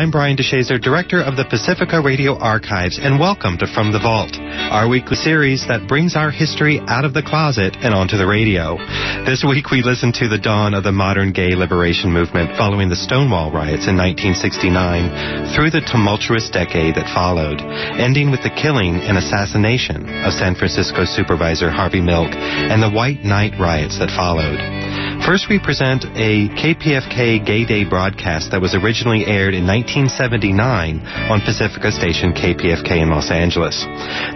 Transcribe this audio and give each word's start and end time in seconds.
I'm 0.07 0.15
Brian 0.15 0.37
DeShazor, 0.39 0.79
Director 0.81 1.19
of 1.19 1.35
the 1.35 1.43
Pacifica 1.43 1.99
Radio 1.99 2.39
Archives, 2.39 2.95
and 3.03 3.19
welcome 3.19 3.59
to 3.59 3.67
From 3.67 3.91
the 3.91 3.99
Vault, 3.99 4.39
our 4.39 4.87
weekly 4.87 5.19
series 5.19 5.67
that 5.67 5.91
brings 5.91 6.15
our 6.15 6.31
history 6.31 6.79
out 6.87 7.05
of 7.05 7.11
the 7.11 7.27
closet 7.27 7.75
and 7.83 7.91
onto 7.91 8.15
the 8.15 8.23
radio. 8.23 8.79
This 9.27 9.43
week 9.43 9.75
we 9.75 9.83
listen 9.83 10.15
to 10.15 10.31
the 10.31 10.39
dawn 10.39 10.79
of 10.79 10.87
the 10.87 10.95
modern 10.95 11.35
gay 11.35 11.59
liberation 11.59 12.15
movement 12.15 12.55
following 12.55 12.87
the 12.87 12.95
Stonewall 12.95 13.51
riots 13.51 13.91
in 13.91 13.99
1969 13.99 15.51
through 15.59 15.75
the 15.75 15.83
tumultuous 15.83 16.55
decade 16.55 16.95
that 16.95 17.11
followed, 17.11 17.59
ending 17.99 18.31
with 18.31 18.47
the 18.47 18.55
killing 18.55 19.03
and 19.03 19.19
assassination 19.19 20.07
of 20.23 20.31
San 20.39 20.55
Francisco 20.55 21.03
Supervisor 21.03 21.67
Harvey 21.67 22.01
Milk 22.01 22.31
and 22.31 22.79
the 22.79 22.95
White 22.95 23.27
Night 23.27 23.59
riots 23.59 23.99
that 23.99 24.15
followed. 24.15 24.86
First, 25.27 25.51
we 25.51 25.59
present 25.59 26.05
a 26.15 26.47
KPFK 26.55 27.45
Gay 27.45 27.67
Day 27.67 27.83
broadcast 27.83 28.53
that 28.53 28.63
was 28.63 28.79
originally 28.79 29.27
aired 29.27 29.59
in 29.59 29.67
1979 29.67 30.55
on 31.03 31.41
Pacifica 31.43 31.91
station 31.91 32.31
KPFK 32.31 33.03
in 33.03 33.11
Los 33.11 33.33
Angeles. 33.35 33.75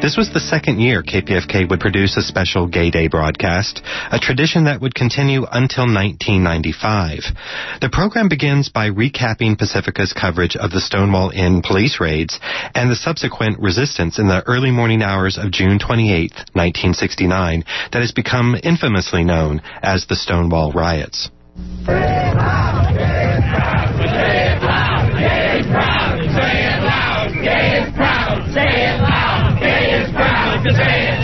This 0.03 0.19
was 0.19 0.35
the 0.35 0.43
second 0.43 0.81
year 0.81 1.05
KPFK 1.05 1.71
would 1.71 1.79
produce 1.79 2.17
a 2.17 2.27
special 2.27 2.67
Gay 2.67 2.91
Day 2.91 3.07
broadcast, 3.07 3.81
a 4.11 4.19
tradition 4.19 4.65
that 4.65 4.81
would 4.81 4.97
continue 4.97 5.47
until 5.47 5.87
1995. 5.87 7.79
The 7.81 7.95
program 7.95 8.29
begins 8.29 8.69
by 8.69 8.91
recapping 8.91 9.57
Pacifica's 9.57 10.13
coverage 10.13 10.57
of 10.57 10.73
the 10.73 10.83
Stonewall 10.83 11.31
Inn 11.31 11.63
police 11.63 12.01
raids 12.01 12.41
and 12.75 12.91
the 12.91 12.99
subsequent 12.99 13.61
resistance 13.61 14.19
in 14.19 14.27
the 14.27 14.43
early 14.49 14.73
morning 14.73 15.03
hours 15.03 15.39
of 15.39 15.53
June 15.53 15.79
28, 15.79 16.51
1969, 16.51 17.63
that 17.93 18.03
has 18.03 18.11
become 18.11 18.57
infamously 18.65 19.23
known 19.23 19.63
as 19.85 20.05
the 20.09 20.17
Stonewall 20.17 20.50
riots. 20.51 21.31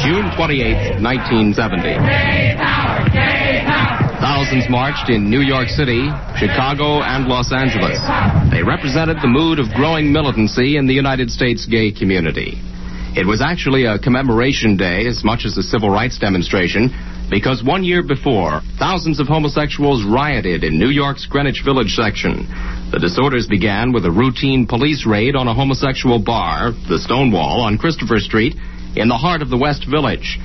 June 0.07 0.31
28, 0.37 1.03
1970. 1.03 1.99
Thousands 4.21 4.71
marched 4.71 5.11
in 5.11 5.29
New 5.29 5.41
York 5.41 5.69
City, 5.69 6.09
Chicago, 6.39 7.03
and 7.03 7.27
Los 7.27 7.53
Angeles. 7.53 7.99
They 8.51 8.63
represented 8.63 9.17
the 9.21 9.29
mood 9.29 9.59
of 9.59 9.69
growing 9.75 10.13
militancy 10.13 10.77
in 10.77 10.87
the 10.87 10.95
United 10.95 11.31
States 11.31 11.67
gay 11.67 11.91
community. 11.91 12.55
It 13.17 13.27
was 13.27 13.43
actually 13.43 13.87
a 13.87 13.99
commemoration 13.99 14.77
day 14.77 15.07
as 15.07 15.25
much 15.25 15.45
as 15.45 15.57
a 15.57 15.63
civil 15.63 15.91
rights 15.91 16.19
demonstration 16.19 16.91
because 17.31 17.63
one 17.65 17.83
year 17.83 18.03
before, 18.03 18.61
thousands 18.79 19.19
of 19.19 19.27
homosexuals 19.27 20.05
rioted 20.05 20.63
in 20.63 20.79
New 20.79 20.91
York's 20.91 21.27
Greenwich 21.27 21.63
Village 21.65 21.95
section. 21.95 22.47
The 22.93 23.01
disorders 23.01 23.47
began 23.47 23.93
with 23.93 24.07
a 24.07 24.11
routine 24.11 24.67
police 24.67 25.05
raid 25.07 25.35
on 25.35 25.49
a 25.49 25.55
homosexual 25.55 26.19
bar, 26.23 26.71
the 26.89 26.99
Stonewall, 26.99 27.63
on 27.63 27.79
Christopher 27.79 28.19
Street 28.19 28.55
in 28.97 29.09
the 29.09 29.19
heart 29.19 29.43
of 29.43 29.51
the 29.51 29.59
West 29.59 29.85
Village, 29.91 30.39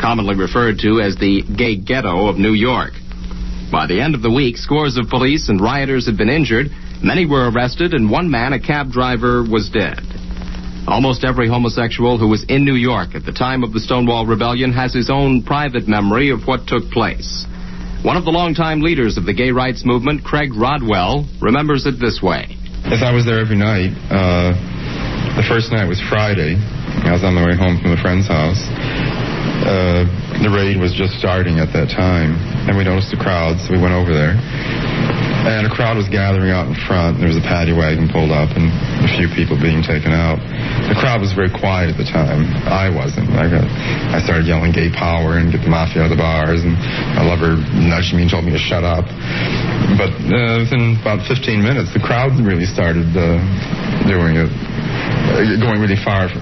commonly 0.00 0.36
referred 0.36 0.78
to 0.80 1.00
as 1.00 1.16
the 1.16 1.42
gay 1.56 1.76
ghetto 1.76 2.28
of 2.28 2.36
New 2.36 2.52
York. 2.52 2.92
By 3.70 3.86
the 3.86 4.00
end 4.00 4.14
of 4.14 4.22
the 4.22 4.30
week, 4.30 4.56
scores 4.56 4.98
of 4.98 5.08
police 5.08 5.48
and 5.48 5.60
rioters 5.60 6.06
had 6.06 6.18
been 6.18 6.28
injured, 6.28 6.66
many 7.02 7.26
were 7.26 7.50
arrested, 7.50 7.94
and 7.94 8.10
one 8.10 8.30
man, 8.30 8.52
a 8.52 8.60
cab 8.60 8.90
driver, 8.90 9.42
was 9.42 9.70
dead. 9.70 10.03
Almost 10.86 11.24
every 11.24 11.48
homosexual 11.48 12.18
who 12.18 12.28
was 12.28 12.44
in 12.48 12.64
New 12.64 12.76
York 12.76 13.14
at 13.14 13.24
the 13.24 13.32
time 13.32 13.64
of 13.64 13.72
the 13.72 13.80
Stonewall 13.80 14.26
Rebellion 14.26 14.72
has 14.72 14.92
his 14.92 15.08
own 15.08 15.42
private 15.42 15.88
memory 15.88 16.28
of 16.30 16.44
what 16.44 16.66
took 16.66 16.90
place. 16.92 17.46
One 18.04 18.20
of 18.20 18.28
the 18.28 18.30
longtime 18.30 18.84
leaders 18.84 19.16
of 19.16 19.24
the 19.24 19.32
gay 19.32 19.50
rights 19.50 19.80
movement, 19.84 20.24
Craig 20.24 20.52
Rodwell, 20.52 21.24
remembers 21.40 21.86
it 21.86 21.96
this 21.96 22.20
way. 22.20 22.52
As 22.84 23.00
I 23.00 23.16
was 23.16 23.24
there 23.24 23.40
every 23.40 23.56
night, 23.56 23.96
uh, 24.12 24.52
the 25.40 25.44
first 25.48 25.72
night 25.72 25.88
was 25.88 26.04
Friday. 26.12 26.60
I 26.60 27.16
was 27.16 27.24
on 27.24 27.32
my 27.32 27.48
way 27.48 27.56
home 27.56 27.80
from 27.80 27.96
a 27.96 28.00
friend's 28.00 28.28
house. 28.28 28.60
Uh, 29.64 30.04
the 30.44 30.52
raid 30.52 30.76
was 30.76 30.92
just 30.92 31.16
starting 31.16 31.64
at 31.64 31.72
that 31.72 31.88
time, 31.88 32.36
and 32.68 32.76
we 32.76 32.84
noticed 32.84 33.08
the 33.08 33.16
crowd, 33.16 33.56
so 33.64 33.72
we 33.72 33.80
went 33.80 33.96
over 33.96 34.12
there. 34.12 34.36
And 35.44 35.68
a 35.68 35.72
crowd 35.72 36.00
was 36.00 36.08
gathering 36.08 36.48
out 36.48 36.64
in 36.64 36.76
front. 36.88 37.20
There 37.20 37.28
was 37.28 37.36
a 37.36 37.44
paddy 37.44 37.76
wagon 37.76 38.08
pulled 38.08 38.32
up 38.32 38.56
and 38.56 38.72
a 39.04 39.10
few 39.12 39.28
people 39.28 39.60
being 39.60 39.84
taken 39.84 40.08
out. 40.08 40.40
The 40.88 40.96
crowd 40.96 41.20
was 41.20 41.36
very 41.36 41.52
quiet 41.52 41.92
at 41.92 42.00
the 42.00 42.08
time. 42.08 42.48
I 42.64 42.88
wasn't. 42.88 43.28
I, 43.36 43.52
got, 43.52 43.68
I 43.68 44.24
started 44.24 44.48
yelling 44.48 44.72
gay 44.72 44.88
power 44.88 45.36
and 45.36 45.52
get 45.52 45.60
the 45.60 45.68
mafia 45.68 46.00
out 46.00 46.08
of 46.08 46.16
the 46.16 46.20
bars. 46.20 46.64
And 46.64 46.72
my 47.12 47.28
lover 47.28 47.60
nudged 47.76 48.16
me 48.16 48.24
and 48.24 48.30
told 48.32 48.48
me 48.48 48.56
to 48.56 48.62
shut 48.62 48.88
up. 48.88 49.04
But 50.00 50.16
uh, 50.16 50.64
within 50.64 50.96
about 51.04 51.28
15 51.28 51.60
minutes, 51.60 51.92
the 51.92 52.00
crowd 52.00 52.40
really 52.40 52.64
started 52.64 53.12
uh, 53.12 53.36
doing 54.08 54.40
it, 54.40 54.48
uh, 54.48 55.60
going 55.60 55.76
really 55.76 56.00
far, 56.00 56.32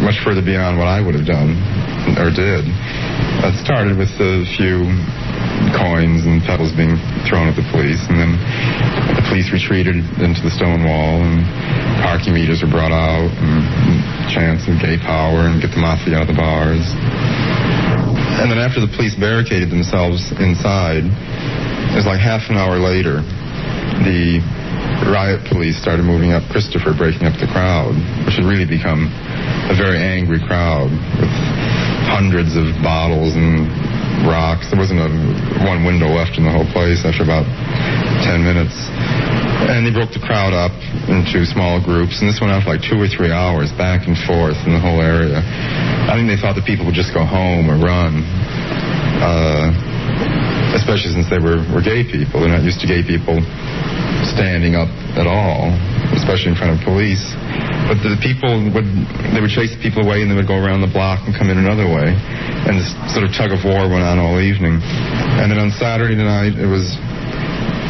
much 0.00 0.16
further 0.24 0.40
beyond 0.40 0.80
what 0.80 0.88
I 0.88 1.04
would 1.04 1.12
have 1.12 1.28
done 1.28 1.60
or 2.16 2.32
did. 2.32 2.64
It 2.64 3.54
started 3.60 4.00
with 4.00 4.10
a 4.16 4.48
few 4.56 4.88
and 6.42 6.50
pebbles 6.50 6.74
being 6.74 6.98
thrown 7.30 7.46
at 7.46 7.54
the 7.54 7.62
police. 7.70 8.02
And 8.10 8.18
then 8.18 8.34
the 9.14 9.22
police 9.30 9.54
retreated 9.54 9.94
into 10.18 10.42
the 10.42 10.50
Stonewall, 10.50 11.22
and 11.22 11.46
parking 12.02 12.34
meters 12.34 12.66
were 12.66 12.70
brought 12.70 12.90
out, 12.90 13.30
and 13.30 13.62
chants 14.26 14.66
of 14.66 14.82
gay 14.82 14.98
power, 14.98 15.46
and 15.46 15.62
get 15.62 15.70
the 15.70 15.78
mafia 15.78 16.18
out 16.18 16.26
of 16.26 16.30
the 16.34 16.38
bars. 16.38 16.82
And 18.42 18.50
then 18.50 18.58
after 18.58 18.82
the 18.82 18.90
police 18.90 19.14
barricaded 19.14 19.70
themselves 19.70 20.34
inside, 20.42 21.06
it 21.06 21.94
was 21.94 22.10
like 22.10 22.18
half 22.18 22.50
an 22.50 22.58
hour 22.58 22.82
later, 22.82 23.22
the 24.02 24.42
riot 25.14 25.46
police 25.46 25.78
started 25.78 26.02
moving 26.02 26.34
up 26.34 26.42
Christopher, 26.50 26.90
breaking 26.90 27.22
up 27.22 27.38
the 27.38 27.46
crowd, 27.46 27.94
which 28.26 28.34
had 28.34 28.46
really 28.48 28.66
become 28.66 29.06
a 29.70 29.76
very 29.78 29.98
angry 29.98 30.42
crowd 30.42 30.90
with 31.22 31.30
hundreds 32.10 32.58
of 32.58 32.66
bottles 32.82 33.38
and 33.38 33.70
rocks. 34.28 34.68
There 34.68 34.78
wasn't 34.78 35.00
a 35.00 35.10
one 35.64 35.84
window 35.84 36.12
left 36.12 36.36
in 36.36 36.44
the 36.44 36.52
whole 36.52 36.68
place 36.70 37.02
after 37.04 37.24
about 37.24 37.48
10 38.24 38.44
minutes. 38.44 38.74
And 39.68 39.86
they 39.86 39.94
broke 39.94 40.10
the 40.10 40.22
crowd 40.22 40.52
up 40.52 40.74
into 41.06 41.46
small 41.46 41.78
groups, 41.78 42.18
and 42.18 42.26
this 42.26 42.42
went 42.42 42.50
on 42.50 42.60
for 42.66 42.74
like 42.74 42.82
two 42.82 42.98
or 42.98 43.06
three 43.06 43.30
hours, 43.30 43.70
back 43.78 44.10
and 44.10 44.18
forth 44.26 44.58
in 44.66 44.74
the 44.74 44.82
whole 44.82 44.98
area. 44.98 45.38
I 45.38 46.18
think 46.18 46.26
they 46.26 46.36
thought 46.36 46.58
the 46.58 46.66
people 46.66 46.84
would 46.86 46.98
just 46.98 47.14
go 47.14 47.22
home 47.22 47.70
or 47.70 47.78
run. 47.78 48.26
Uh, 49.22 49.70
especially 50.74 51.14
since 51.14 51.28
they 51.30 51.38
were, 51.38 51.62
were 51.70 51.84
gay 51.84 52.02
people. 52.02 52.42
They're 52.42 52.50
not 52.50 52.66
used 52.66 52.80
to 52.82 52.88
gay 52.90 53.06
people 53.06 53.38
standing 54.30 54.78
up 54.78 54.90
at 55.18 55.26
all, 55.26 55.74
especially 56.14 56.54
in 56.54 56.58
front 56.58 56.74
of 56.74 56.78
police. 56.86 57.22
But 57.90 57.98
the 58.00 58.14
people 58.22 58.50
would 58.70 58.88
they 59.34 59.40
would 59.42 59.50
chase 59.50 59.74
people 59.82 60.06
away 60.06 60.22
and 60.22 60.30
they 60.30 60.38
would 60.38 60.48
go 60.48 60.58
around 60.58 60.80
the 60.80 60.92
block 60.92 61.26
and 61.26 61.34
come 61.34 61.50
in 61.50 61.58
another 61.58 61.86
way. 61.86 62.14
And 62.14 62.78
this 62.78 62.94
sort 63.10 63.26
of 63.26 63.34
tug 63.34 63.50
of 63.50 63.66
war 63.66 63.90
went 63.90 64.06
on 64.06 64.22
all 64.22 64.38
evening. 64.38 64.78
And 65.42 65.50
then 65.50 65.58
on 65.58 65.74
Saturday 65.74 66.14
night 66.14 66.54
it 66.54 66.70
was 66.70 66.94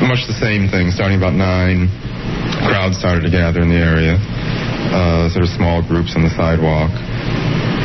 much 0.08 0.26
the 0.26 0.38
same 0.40 0.66
thing, 0.66 0.90
starting 0.90 1.18
about 1.18 1.34
nine. 1.36 1.86
Crowds 2.66 2.98
started 2.98 3.22
to 3.22 3.30
gather 3.30 3.62
in 3.62 3.70
the 3.70 3.78
area, 3.78 4.18
uh, 4.94 5.30
sort 5.30 5.44
of 5.46 5.50
small 5.50 5.82
groups 5.82 6.14
on 6.16 6.22
the 6.22 6.32
sidewalk. 6.34 6.90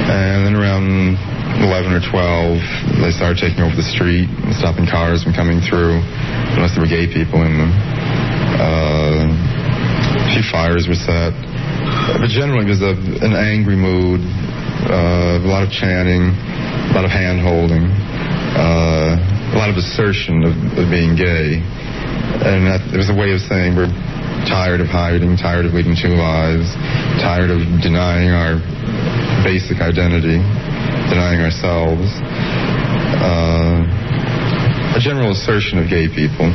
And 0.08 0.46
then 0.46 0.56
around 0.56 1.18
11 1.62 1.94
or 1.94 2.02
12, 2.02 3.02
they 3.02 3.12
started 3.12 3.38
taking 3.42 3.66
over 3.66 3.76
the 3.76 3.86
street, 3.86 4.30
stopping 4.54 4.86
cars 4.86 5.24
from 5.24 5.34
coming 5.34 5.60
through, 5.60 6.00
unless 6.54 6.78
there 6.78 6.86
were 6.86 6.90
gay 6.90 7.10
people 7.10 7.42
in 7.42 7.58
them. 7.58 7.72
Uh, 8.58 9.30
few 10.34 10.44
fires 10.52 10.86
were 10.88 10.98
set. 10.98 11.34
But 12.20 12.30
generally, 12.30 12.66
was 12.66 12.82
a, 12.82 12.94
an 13.24 13.34
angry 13.34 13.76
mood, 13.76 14.22
uh, 14.86 15.42
a 15.42 15.50
lot 15.50 15.64
of 15.64 15.72
chanting, 15.72 16.30
a 16.30 16.94
lot 16.94 17.06
of 17.06 17.12
hand 17.12 17.42
holding, 17.42 17.90
uh, 18.58 19.18
a 19.18 19.58
lot 19.58 19.70
of 19.70 19.78
assertion 19.78 20.44
of, 20.44 20.54
of 20.78 20.86
being 20.90 21.16
gay. 21.16 21.62
And 22.44 22.68
that, 22.68 22.82
it 22.94 22.98
was 22.98 23.10
a 23.10 23.18
way 23.18 23.34
of 23.34 23.42
saying 23.42 23.76
we're 23.76 23.90
tired 24.46 24.82
of 24.82 24.88
hiding, 24.88 25.38
tired 25.38 25.66
of 25.66 25.74
leading 25.74 25.96
two 25.96 26.14
lives, 26.14 26.70
tired 27.20 27.50
of 27.50 27.60
denying 27.82 28.30
our 28.30 28.62
basic 29.44 29.82
identity, 29.82 30.40
denying 31.10 31.42
ourselves. 31.42 32.10
Uh, 33.22 33.86
a 34.96 35.00
general 35.00 35.32
assertion 35.32 35.78
of 35.78 35.90
gay 35.90 36.08
people 36.10 36.50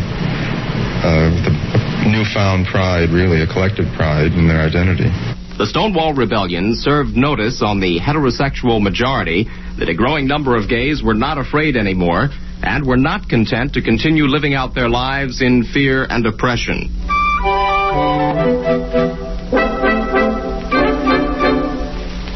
uh, 1.03 1.31
with 1.31 1.47
a 1.51 1.72
newfound 2.07 2.67
pride, 2.67 3.11
really, 3.11 3.43
a 3.43 3.47
collective 3.47 3.87
pride 3.97 4.33
in 4.33 4.49
their 4.49 4.61
identity. 4.61 5.11
The 5.59 5.67
Stonewall 5.67 6.15
Rebellion 6.15 6.75
served 6.75 7.17
notice 7.17 7.63
on 7.63 7.79
the 7.79 8.01
heterosexual 8.01 8.81
majority 8.81 9.45
that 9.79 9.89
a 9.89 9.95
growing 9.95 10.27
number 10.27 10.57
of 10.57 10.69
gays 10.69 11.03
were 11.03 11.15
not 11.15 11.39
afraid 11.39 11.77
anymore 11.77 12.31
and 12.63 12.87
were 12.87 12.97
not 12.97 13.29
content 13.29 13.75
to 13.75 13.83
continue 13.83 14.25
living 14.25 14.55
out 14.55 14.75
their 14.75 14.89
lives 14.89 15.43
in 15.43 15.65
fear 15.65 16.07
and 16.09 16.27
oppression. 16.27 16.89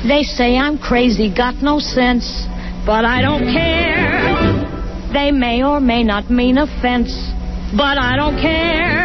They 0.06 0.22
say 0.22 0.56
I'm 0.56 0.78
crazy, 0.78 1.32
got 1.34 1.56
no 1.62 1.80
sense, 1.80 2.46
but 2.86 3.04
I 3.04 3.22
don't 3.22 3.42
care. 3.42 5.12
They 5.12 5.32
may 5.32 5.64
or 5.64 5.80
may 5.80 6.04
not 6.04 6.30
mean 6.30 6.58
offense, 6.58 7.10
but 7.76 7.98
I 7.98 8.14
don't 8.16 8.36
care. 8.40 8.95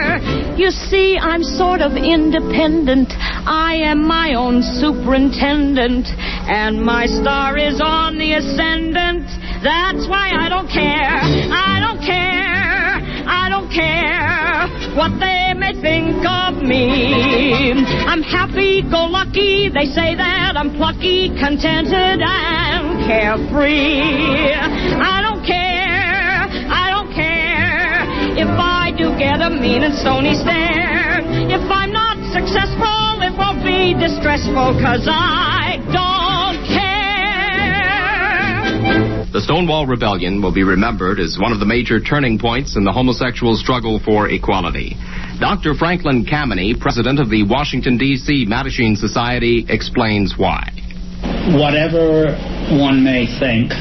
You 0.58 0.70
see, 0.70 1.18
I'm 1.18 1.44
sort 1.44 1.82
of 1.82 1.94
independent. 1.94 3.10
I 3.12 3.80
am 3.84 4.06
my 4.06 4.34
own 4.36 4.62
superintendent, 4.62 6.08
and 6.48 6.84
my 6.84 7.06
star 7.06 7.58
is 7.58 7.82
on 7.82 8.18
the 8.18 8.34
ascendant. 8.34 9.26
That's 9.64 10.08
why 10.08 10.32
I 10.36 10.50
don't 10.50 10.68
care. 10.68 11.20
I 11.56 11.80
don't 11.80 12.02
care. 12.04 13.00
I 13.26 13.48
don't 13.50 13.72
care 13.72 14.68
what 14.96 15.18
they 15.20 15.54
may 15.56 15.74
think 15.80 16.20
of 16.28 16.62
me. 16.62 17.72
I'm 17.72 18.22
happy 18.22 18.82
go 18.84 19.06
lucky. 19.06 19.70
They 19.70 19.86
say 19.86 20.16
that 20.16 20.54
I'm 20.58 20.76
plucky, 20.76 21.30
contented, 21.40 22.20
and 22.20 23.06
carefree. 23.08 24.52
I 25.00 25.22
don't 25.24 25.46
care. 25.48 26.44
I 26.68 26.92
don't 26.92 27.14
care 27.16 28.04
if 28.38 28.48
I 28.48 28.71
do 29.02 29.18
get 29.18 29.42
a 29.42 29.50
mean 29.50 29.82
and 29.82 29.98
stony 29.98 30.36
stare. 30.36 31.26
If 31.50 31.66
I'm 31.72 31.92
not 31.92 32.22
successful, 32.30 33.18
it 33.26 33.34
won't 33.34 33.66
be 33.66 33.98
distressful, 33.98 34.78
cause 34.78 35.10
I 35.10 35.82
don't 35.90 36.62
care. 36.70 37.02
The 39.34 39.42
Stonewall 39.42 39.88
Rebellion 39.88 40.42
will 40.42 40.54
be 40.54 40.62
remembered 40.64 41.20
as 41.20 41.40
one 41.42 41.52
of 41.52 41.60
the 41.60 41.66
major 41.66 42.00
turning 42.00 42.38
points 42.38 42.78
in 42.78 42.84
the 42.84 42.92
homosexual 42.92 43.56
struggle 43.56 44.00
for 44.06 44.30
equality. 44.30 44.96
Dr. 45.40 45.74
Franklin 45.74 46.24
Kameny, 46.26 46.80
president 46.80 47.20
of 47.20 47.32
the 47.32 47.42
Washington, 47.42 47.98
D.C. 47.98 48.46
Mattachine 48.46 48.96
Society, 48.96 49.66
explains 49.68 50.36
why. 50.38 50.70
Whatever 51.58 52.38
one 52.78 53.04
may 53.04 53.26
think 53.40 53.74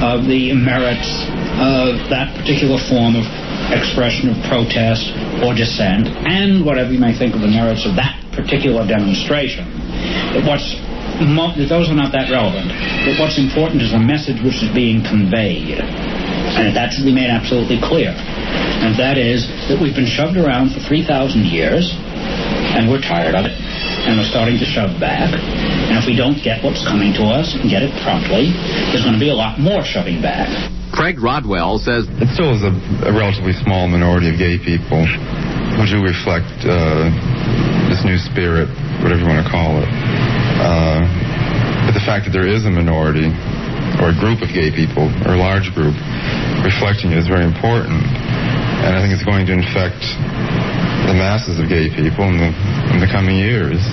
of 0.00 0.24
the 0.24 0.54
merits 0.56 1.28
of 1.60 2.08
that 2.08 2.32
particular 2.40 2.78
form 2.88 3.16
of 3.16 3.24
expression 3.74 4.30
of 4.30 4.36
protest 4.46 5.10
or 5.42 5.54
dissent, 5.54 6.06
and 6.26 6.64
whatever 6.64 6.92
you 6.92 7.00
may 7.00 7.16
think 7.16 7.34
of 7.34 7.40
the 7.40 7.50
merits 7.50 7.86
of 7.86 7.96
that 7.96 8.14
particular 8.32 8.86
demonstration, 8.86 9.66
what's 10.46 10.76
those 11.16 11.88
are 11.88 11.96
not 11.96 12.12
that 12.12 12.28
relevant. 12.28 12.68
But 13.08 13.16
what's 13.16 13.40
important 13.40 13.80
is 13.80 13.92
the 13.92 14.02
message 14.02 14.36
which 14.44 14.60
is 14.60 14.68
being 14.76 15.00
conveyed. 15.00 15.80
And 15.80 16.76
that 16.76 16.92
should 16.92 17.08
be 17.08 17.14
made 17.14 17.32
absolutely 17.32 17.80
clear. 17.80 18.12
And 18.12 18.92
that 19.00 19.16
is 19.16 19.48
that 19.72 19.80
we've 19.80 19.96
been 19.96 20.08
shoved 20.08 20.36
around 20.36 20.76
for 20.76 20.80
3,000 20.84 21.48
years, 21.48 21.88
and 22.76 22.90
we're 22.90 23.00
tired 23.00 23.34
of 23.34 23.48
it. 23.48 23.56
And 24.04 24.20
we're 24.20 24.28
starting 24.28 24.60
to 24.60 24.68
shove 24.68 25.00
back. 25.00 25.32
And 25.32 25.96
if 25.96 26.04
we 26.04 26.14
don't 26.14 26.36
get 26.44 26.62
what's 26.62 26.84
coming 26.84 27.16
to 27.16 27.24
us 27.32 27.56
and 27.56 27.70
get 27.70 27.82
it 27.82 27.90
promptly, 28.04 28.52
there's 28.92 29.02
going 29.02 29.16
to 29.16 29.22
be 29.22 29.32
a 29.32 29.34
lot 29.34 29.58
more 29.58 29.82
shoving 29.84 30.20
back. 30.20 30.52
Craig 30.96 31.20
Rodwell 31.20 31.76
says 31.76 32.08
it 32.08 32.32
still 32.32 32.56
is 32.56 32.64
a, 32.64 32.72
a 33.04 33.12
relatively 33.12 33.52
small 33.52 33.84
minority 33.84 34.32
of 34.32 34.40
gay 34.40 34.56
people 34.56 35.04
who 35.76 35.84
do 35.84 36.00
reflect 36.00 36.48
uh, 36.64 37.12
this 37.92 38.00
new 38.00 38.16
spirit, 38.16 38.64
whatever 39.04 39.20
you 39.20 39.28
want 39.28 39.44
to 39.44 39.52
call 39.52 39.76
it. 39.76 39.90
Uh, 40.56 41.04
but 41.84 41.92
the 41.92 42.00
fact 42.00 42.24
that 42.24 42.32
there 42.32 42.48
is 42.48 42.64
a 42.64 42.72
minority 42.72 43.28
or 44.00 44.08
a 44.08 44.16
group 44.16 44.40
of 44.40 44.48
gay 44.56 44.72
people 44.72 45.04
or 45.28 45.36
a 45.36 45.40
large 45.40 45.68
group 45.76 45.92
reflecting 46.64 47.12
it 47.12 47.20
is 47.20 47.28
very 47.28 47.44
important. 47.44 48.00
And 48.00 48.96
I 48.96 49.04
think 49.04 49.12
it's 49.12 49.24
going 49.28 49.44
to 49.46 49.54
infect 49.54 50.00
the 50.00 51.12
masses 51.12 51.60
of 51.60 51.68
gay 51.68 51.92
people 51.92 52.24
in 52.24 52.40
the, 52.40 52.50
in 52.96 52.98
the 53.04 53.10
coming 53.12 53.36
years. 53.36 53.84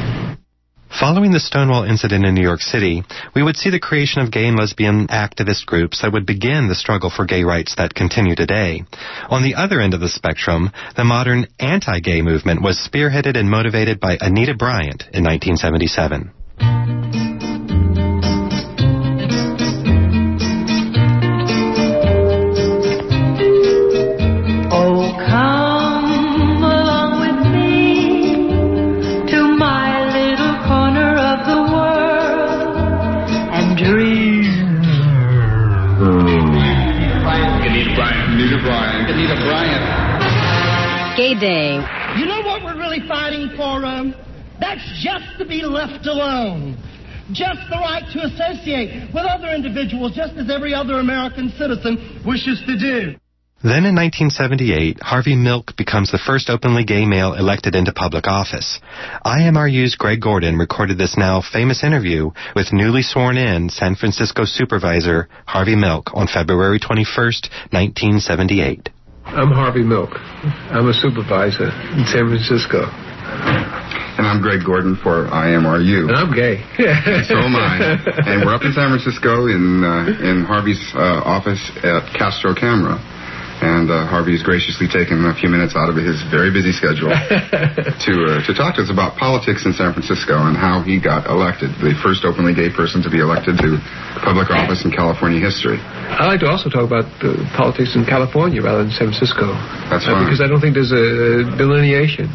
Following 1.00 1.32
the 1.32 1.40
Stonewall 1.40 1.86
incident 1.86 2.24
in 2.24 2.36
New 2.36 2.44
York 2.44 2.62
City, 2.62 3.04
we 3.34 3.42
would 3.42 3.58
see 3.58 3.72
the 3.72 3.80
creation 3.80 4.22
of 4.22 4.32
gay 4.32 4.46
and 4.46 4.56
lesbian 4.56 5.08
activist 5.08 5.66
groups 5.66 6.02
that 6.02 6.14
would 6.14 6.28
begin 6.28 6.68
the 6.68 6.76
struggle 6.76 7.10
for 7.10 7.26
gay 7.26 7.44
rights 7.44 7.74
that 7.78 7.96
continue 7.96 8.36
today. 8.36 8.84
On 9.30 9.42
the 9.42 9.56
other 9.56 9.82
end 9.82 9.96
of 9.96 10.02
the 10.02 10.08
spectrum, 10.08 10.70
the 10.96 11.04
modern 11.04 11.48
anti-gay 11.60 12.22
movement 12.22 12.62
was 12.62 12.78
spearheaded 12.78 13.36
and 13.36 13.50
motivated 13.50 14.00
by 14.00 14.20
Anita 14.22 14.54
Bryant 14.54 15.02
in 15.12 15.24
1977. 15.24 17.33
Gay 41.18 41.34
Day. 41.39 41.82
You 42.20 42.25
know 42.25 42.42
what 42.42 42.63
we're 42.63 42.77
really 42.77 43.01
fighting 43.08 43.50
for? 43.56 43.86
Um, 43.86 44.13
that's 44.60 44.84
just 45.01 45.39
to 45.39 45.46
be 45.46 45.63
left 45.63 46.06
alone. 46.06 46.77
Just 47.32 47.62
the 47.70 47.77
right 47.77 48.03
to 48.13 48.25
associate 48.25 49.10
with 49.13 49.25
other 49.25 49.50
individuals, 49.50 50.13
just 50.13 50.34
as 50.38 50.51
every 50.51 50.74
other 50.74 51.00
American 51.00 51.50
citizen 51.58 52.22
wishes 52.25 52.62
to 52.68 52.77
do. 52.77 53.15
Then 53.63 53.88
in 53.88 53.96
1978, 53.96 55.00
Harvey 55.00 55.38
Milk 55.38 55.77
becomes 55.77 56.12
the 56.12 56.20
first 56.20 56.50
openly 56.50 56.84
gay 56.84 57.05
male 57.05 57.32
elected 57.34 57.75
into 57.75 57.93
public 57.93 58.27
office. 58.27 58.82
IMRU's 59.24 59.96
Greg 59.96 60.20
Gordon 60.20 60.58
recorded 60.58 60.98
this 60.98 61.15
now 61.15 61.39
famous 61.39 61.82
interview 61.82 62.32
with 62.58 62.74
newly 62.74 63.03
sworn 63.03 63.38
in 63.38 63.70
San 63.70 63.96
Francisco 63.96 64.43
supervisor 64.43 65.29
Harvey 65.46 65.77
Milk 65.77 66.12
on 66.13 66.27
February 66.27 66.77
21st, 66.77 67.72
1978. 67.72 68.89
I'm 69.27 69.51
Harvey 69.55 69.84
Milk. 69.84 70.12
I'm 70.67 70.89
a 70.89 70.93
supervisor 70.93 71.72
in 71.96 72.03
San 72.12 72.27
Francisco. 72.27 72.84
And 72.84 74.27
I'm 74.27 74.41
Greg 74.41 74.60
Gordon 74.65 75.00
for 75.01 75.32
IMRU. 75.32 76.12
And 76.12 76.17
I'm 76.17 76.36
gay. 76.36 76.60
so 77.32 77.39
am 77.39 77.55
I. 77.55 77.96
And 78.27 78.43
we're 78.46 78.53
up 78.53 78.63
in 78.63 78.74
San 78.74 78.91
Francisco 78.91 79.48
in 79.48 79.86
uh, 79.88 80.20
in 80.20 80.43
Harvey's 80.43 80.84
uh, 80.93 81.24
office 81.24 81.63
at 81.82 82.12
Castro 82.12 82.53
Camera. 82.53 83.00
And 83.63 83.88
uh, 83.88 84.03
has 84.12 84.43
graciously 84.43 84.91
taken 84.91 85.24
a 85.24 85.32
few 85.32 85.48
minutes 85.48 85.72
out 85.72 85.88
of 85.88 85.96
his 85.96 86.20
very 86.27 86.51
busy 86.51 86.75
schedule 86.75 87.08
to 88.05 88.13
uh, 88.27 88.43
to 88.43 88.51
talk 88.51 88.75
to 88.75 88.84
us 88.84 88.91
about 88.91 89.15
politics 89.15 89.63
in 89.63 89.72
San 89.72 89.96
Francisco 89.96 90.36
and 90.36 90.60
how 90.60 90.84
he 90.84 91.00
got 91.00 91.32
elected, 91.32 91.72
the 91.79 91.96
first 92.03 92.27
openly 92.27 92.51
gay 92.51 92.67
person 92.67 93.00
to 93.00 93.10
be 93.10 93.24
elected 93.24 93.55
to 93.63 93.79
public 94.20 94.51
office 94.51 94.84
in 94.84 94.91
California 94.91 95.39
history. 95.39 95.79
I 95.79 96.27
like 96.27 96.43
to 96.43 96.50
also 96.51 96.67
talk 96.67 96.84
about 96.84 97.08
uh, 97.24 97.39
politics 97.55 97.96
in 97.96 98.03
California 98.03 98.60
rather 98.60 98.84
than 98.84 98.91
San 98.91 99.08
Francisco. 99.08 99.55
That's 99.88 100.03
uh, 100.03 100.12
fine. 100.12 100.27
Because 100.27 100.43
I 100.43 100.51
don't 100.51 100.60
think 100.60 100.75
there's 100.75 100.91
a 100.91 101.48
delineation. 101.55 102.27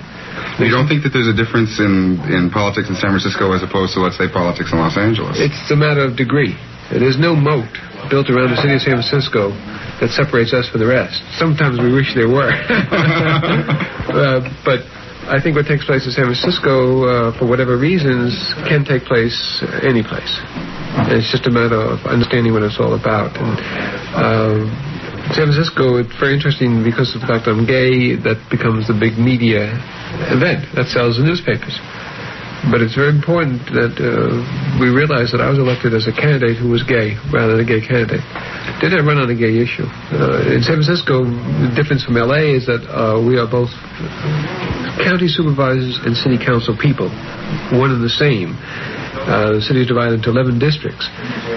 You 0.58 0.70
don't 0.74 0.88
think 0.90 1.06
that 1.06 1.14
there's 1.14 1.30
a 1.30 1.36
difference 1.36 1.78
in, 1.78 2.18
in 2.30 2.50
politics 2.50 2.90
in 2.90 2.96
San 2.98 3.14
Francisco 3.14 3.54
as 3.54 3.62
opposed 3.62 3.94
to, 3.94 4.02
let's 4.02 4.18
say, 4.18 4.26
politics 4.26 4.74
in 4.74 4.78
Los 4.78 4.98
Angeles? 4.98 5.38
It's 5.38 5.70
a 5.70 5.78
matter 5.78 6.02
of 6.02 6.18
degree. 6.18 6.58
There's 6.90 7.18
no 7.18 7.36
moat 7.36 7.68
built 8.08 8.30
around 8.32 8.56
the 8.56 8.60
city 8.60 8.72
of 8.72 8.80
San 8.80 8.96
Francisco 8.96 9.52
that 10.00 10.08
separates 10.14 10.54
us 10.56 10.68
from 10.72 10.80
the 10.80 10.88
rest. 10.88 11.20
Sometimes 11.36 11.76
we 11.76 11.92
wish 11.92 12.14
there 12.16 12.30
were. 12.30 12.48
uh, 14.14 14.40
but 14.64 14.80
I 15.28 15.36
think 15.42 15.60
what 15.60 15.68
takes 15.68 15.84
place 15.84 16.08
in 16.08 16.12
San 16.16 16.24
Francisco, 16.24 17.04
uh, 17.04 17.36
for 17.36 17.44
whatever 17.44 17.76
reasons, 17.76 18.32
can 18.64 18.88
take 18.88 19.04
place 19.04 19.36
any 19.84 20.00
place. 20.00 20.40
And 20.96 21.12
it's 21.20 21.28
just 21.28 21.44
a 21.44 21.52
matter 21.52 21.76
of 21.76 22.00
understanding 22.08 22.56
what 22.56 22.64
it's 22.64 22.80
all 22.80 22.96
about. 22.96 23.36
And, 23.36 23.52
uh, 24.16 24.64
San 25.36 25.52
Francisco, 25.52 26.00
it's 26.00 26.16
very 26.16 26.32
interesting 26.32 26.80
because 26.80 27.12
of 27.12 27.20
the 27.20 27.28
fact 27.28 27.44
that 27.44 27.52
I'm 27.52 27.68
gay, 27.68 28.16
that 28.24 28.40
becomes 28.48 28.88
the 28.88 28.96
big 28.96 29.20
media 29.20 29.76
event 30.32 30.64
that 30.72 30.88
sells 30.88 31.20
the 31.20 31.24
newspapers. 31.28 31.76
But 32.66 32.82
it's 32.82 32.98
very 32.98 33.14
important 33.14 33.62
that 33.70 33.94
uh, 34.02 34.42
we 34.82 34.90
realize 34.90 35.30
that 35.30 35.38
I 35.38 35.46
was 35.46 35.62
elected 35.62 35.94
as 35.94 36.10
a 36.10 36.12
candidate 36.12 36.58
who 36.58 36.74
was 36.74 36.82
gay 36.82 37.14
rather 37.30 37.54
than 37.54 37.62
a 37.62 37.68
gay 37.68 37.78
candidate. 37.78 38.20
Did 38.82 38.98
I 38.98 39.00
run 39.06 39.22
on 39.22 39.30
a 39.30 39.38
gay 39.38 39.62
issue? 39.62 39.86
Uh, 40.10 40.42
in 40.50 40.66
San 40.66 40.82
Francisco, 40.82 41.22
the 41.22 41.70
difference 41.78 42.02
from 42.02 42.18
LA 42.18 42.58
is 42.58 42.66
that 42.66 42.82
uh, 42.90 43.22
we 43.22 43.38
are 43.38 43.46
both 43.46 43.70
county 44.98 45.30
supervisors 45.30 46.02
and 46.02 46.18
city 46.18 46.36
council 46.36 46.74
people, 46.74 47.08
one 47.78 47.94
and 47.94 48.02
the 48.02 48.10
same. 48.10 48.58
Uh, 49.28 49.60
the 49.60 49.60
city 49.60 49.84
is 49.84 49.88
divided 49.88 50.24
into 50.24 50.32
11 50.32 50.56
districts. 50.56 51.04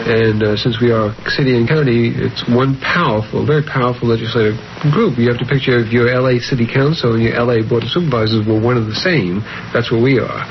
And 0.03 0.43
uh, 0.43 0.59
since 0.59 0.83
we 0.83 0.91
are 0.91 1.15
city 1.31 1.55
and 1.55 1.63
county, 1.63 2.11
it's 2.11 2.43
one 2.51 2.75
powerful, 2.83 3.47
very 3.47 3.63
powerful 3.63 4.11
legislative 4.11 4.59
group. 4.91 5.15
You 5.15 5.31
have 5.31 5.39
to 5.39 5.47
picture 5.47 5.79
if 5.79 5.87
your 5.87 6.11
LA 6.11 6.43
City 6.43 6.67
Council 6.67 7.15
and 7.15 7.23
your 7.23 7.39
LA 7.39 7.63
Board 7.63 7.87
of 7.87 7.89
Supervisors 7.95 8.43
were 8.43 8.59
one 8.59 8.75
and 8.75 8.91
the 8.91 8.99
same, 8.99 9.39
that's 9.71 9.87
what 9.87 10.03
we 10.03 10.19
are. 10.19 10.43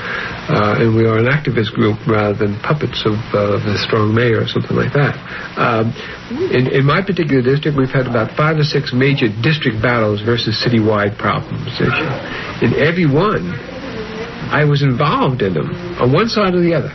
Uh, 0.49 0.81
and 0.81 0.97
we 0.97 1.05
are 1.05 1.21
an 1.21 1.29
activist 1.29 1.69
group 1.77 2.01
rather 2.09 2.33
than 2.33 2.57
puppets 2.65 3.05
of 3.05 3.13
uh, 3.37 3.61
the 3.69 3.77
strong 3.85 4.09
mayor 4.17 4.41
or 4.41 4.49
something 4.49 4.73
like 4.73 4.91
that. 4.97 5.13
Um, 5.61 5.93
in, 6.49 6.73
in 6.73 6.83
my 6.89 7.05
particular 7.05 7.45
district, 7.45 7.77
we've 7.77 7.93
had 7.93 8.09
about 8.09 8.33
five 8.33 8.57
or 8.57 8.65
six 8.65 8.97
major 8.97 9.29
district 9.45 9.77
battles 9.77 10.25
versus 10.25 10.57
citywide 10.57 11.21
problems. 11.21 11.69
In 12.65 12.73
every 12.81 13.05
one, 13.05 13.53
I 14.49 14.65
was 14.65 14.81
involved 14.81 15.45
in 15.45 15.53
them 15.53 15.69
on 16.01 16.11
one 16.11 16.27
side 16.27 16.57
or 16.57 16.65
the 16.65 16.73
other 16.73 16.91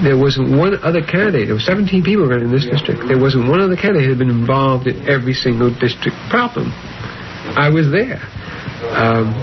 there 0.00 0.16
wasn't 0.16 0.56
one 0.56 0.80
other 0.80 1.04
candidate. 1.04 1.52
There 1.52 1.58
were 1.58 1.68
17 1.68 2.02
people 2.02 2.24
running 2.24 2.48
in 2.48 2.54
this 2.54 2.64
district. 2.64 3.04
There 3.04 3.20
wasn't 3.20 3.48
one 3.48 3.60
other 3.60 3.76
candidate 3.76 4.08
who 4.08 4.16
had 4.16 4.22
been 4.24 4.32
involved 4.32 4.88
in 4.88 4.96
every 5.04 5.36
single 5.36 5.68
district 5.68 6.16
problem. 6.32 6.72
I 7.52 7.68
was 7.68 7.92
there. 7.92 8.22
Um, 8.96 9.36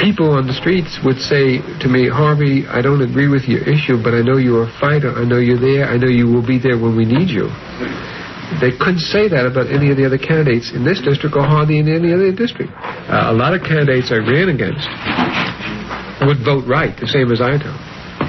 people 0.00 0.32
on 0.32 0.48
the 0.48 0.56
streets 0.56 0.96
would 1.04 1.20
say 1.20 1.60
to 1.84 1.88
me, 1.92 2.08
Harvey, 2.08 2.64
I 2.64 2.80
don't 2.80 3.04
agree 3.04 3.28
with 3.28 3.44
your 3.44 3.60
issue, 3.68 4.00
but 4.00 4.16
I 4.16 4.24
know 4.24 4.40
you're 4.40 4.64
a 4.64 4.74
fighter. 4.80 5.12
I 5.12 5.28
know 5.28 5.38
you're 5.38 5.60
there. 5.60 5.84
I 5.84 6.00
know 6.00 6.08
you 6.08 6.26
will 6.26 6.44
be 6.44 6.56
there 6.56 6.80
when 6.80 6.96
we 6.96 7.04
need 7.04 7.28
you. 7.28 7.52
They 8.64 8.72
couldn't 8.72 9.04
say 9.04 9.28
that 9.28 9.44
about 9.44 9.68
any 9.68 9.92
of 9.92 9.96
the 9.96 10.04
other 10.04 10.18
candidates 10.18 10.72
in 10.72 10.84
this 10.84 11.00
district 11.00 11.36
or 11.36 11.44
hardly 11.44 11.78
in 11.78 11.88
any 11.88 12.12
other 12.12 12.32
district. 12.32 12.72
Uh, 12.72 13.32
a 13.32 13.36
lot 13.36 13.52
of 13.52 13.60
candidates 13.60 14.12
I 14.12 14.20
ran 14.24 14.48
against 14.48 14.88
would 16.24 16.40
vote 16.44 16.64
right, 16.68 16.92
the 16.96 17.08
same 17.08 17.32
as 17.32 17.40
I 17.40 17.56
do 17.60 17.72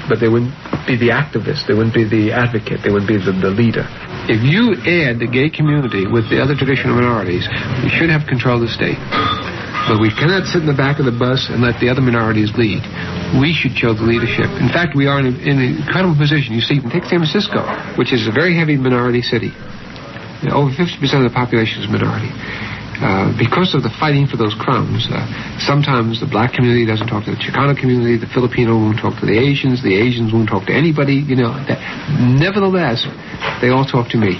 but 0.08 0.20
they 0.20 0.28
wouldn't 0.28 0.52
be 0.86 0.96
the 0.96 1.10
activist, 1.12 1.66
they 1.66 1.74
wouldn't 1.74 1.94
be 1.94 2.04
the 2.04 2.32
advocate, 2.32 2.80
they 2.84 2.90
wouldn't 2.90 3.08
be 3.08 3.18
the, 3.18 3.32
the 3.32 3.52
leader. 3.52 3.84
If 4.28 4.40
you 4.44 4.76
add 4.84 5.20
the 5.20 5.28
gay 5.28 5.50
community 5.50 6.06
with 6.06 6.28
the 6.32 6.40
other 6.40 6.56
traditional 6.56 6.96
minorities, 6.96 7.44
we 7.84 7.90
should 7.92 8.08
have 8.08 8.24
control 8.24 8.60
of 8.60 8.68
the 8.68 8.72
state. 8.72 8.98
But 9.84 10.00
we 10.00 10.08
cannot 10.08 10.48
sit 10.48 10.64
in 10.64 10.68
the 10.68 10.76
back 10.76 10.96
of 10.96 11.04
the 11.04 11.12
bus 11.12 11.52
and 11.52 11.60
let 11.60 11.76
the 11.76 11.92
other 11.92 12.00
minorities 12.00 12.56
lead. 12.56 12.80
We 13.36 13.52
should 13.52 13.76
show 13.76 13.92
the 13.92 14.08
leadership. 14.08 14.48
In 14.56 14.72
fact, 14.72 14.96
we 14.96 15.04
are 15.04 15.20
in, 15.20 15.36
in 15.44 15.60
an 15.60 15.84
incredible 15.84 16.16
position. 16.16 16.56
You 16.56 16.64
see, 16.64 16.80
take 16.88 17.04
San 17.04 17.20
Francisco, 17.20 17.60
which 18.00 18.08
is 18.08 18.24
a 18.24 18.32
very 18.32 18.56
heavy 18.56 18.80
minority 18.80 19.20
city. 19.20 19.52
You 20.40 20.48
know, 20.48 20.64
over 20.64 20.72
50% 20.72 20.88
of 21.20 21.24
the 21.28 21.36
population 21.36 21.84
is 21.84 21.88
minority. 21.88 22.32
Uh, 23.00 23.34
because 23.34 23.74
of 23.74 23.82
the 23.82 23.90
fighting 23.98 24.26
for 24.26 24.36
those 24.36 24.54
crumbs, 24.54 25.10
uh, 25.10 25.26
sometimes 25.58 26.20
the 26.20 26.30
black 26.30 26.54
community 26.54 26.86
doesn't 26.86 27.08
talk 27.08 27.24
to 27.26 27.32
the 27.34 27.40
Chicano 27.40 27.74
community, 27.74 28.16
the 28.16 28.30
Filipino 28.30 28.78
won't 28.78 28.98
talk 29.02 29.18
to 29.18 29.26
the 29.26 29.34
Asians, 29.34 29.82
the 29.82 29.94
Asians 29.94 30.32
won't 30.32 30.48
talk 30.48 30.66
to 30.70 30.74
anybody, 30.74 31.18
you 31.18 31.34
know. 31.34 31.52
That, 31.66 31.82
nevertheless, 32.38 33.02
they 33.60 33.74
all 33.74 33.84
talk 33.84 34.14
to 34.14 34.18
me, 34.18 34.38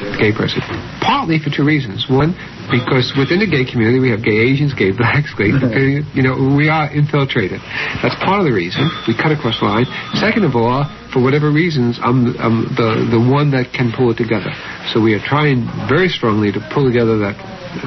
the 0.00 0.16
gay 0.16 0.32
person. 0.32 0.64
Partly 1.04 1.38
for 1.38 1.50
two 1.52 1.64
reasons. 1.64 2.08
One, 2.08 2.32
because 2.72 3.12
within 3.18 3.42
the 3.42 3.50
gay 3.50 3.68
community 3.68 4.00
we 4.00 4.10
have 4.10 4.24
gay 4.24 4.38
Asians, 4.48 4.72
gay 4.72 4.96
blacks, 4.96 5.34
gay, 5.36 5.52
you 6.16 6.22
know, 6.24 6.56
we 6.56 6.72
are 6.72 6.88
infiltrated. 6.88 7.60
That's 8.00 8.16
part 8.22 8.40
of 8.40 8.46
the 8.48 8.54
reason. 8.54 8.88
We 9.04 9.12
cut 9.12 9.30
across 9.34 9.60
the 9.60 9.68
line. 9.68 9.86
Second 10.16 10.48
of 10.48 10.56
all, 10.56 10.88
for 11.12 11.20
whatever 11.20 11.52
reasons, 11.52 12.00
I'm, 12.00 12.32
I'm 12.40 12.72
the, 12.72 13.12
the 13.12 13.20
one 13.20 13.52
that 13.52 13.76
can 13.76 13.92
pull 13.92 14.10
it 14.10 14.16
together. 14.16 14.56
So 14.90 15.00
we 15.00 15.14
are 15.14 15.22
trying 15.22 15.68
very 15.86 16.08
strongly 16.08 16.50
to 16.52 16.60
pull 16.74 16.84
together 16.90 17.18
that 17.22 17.38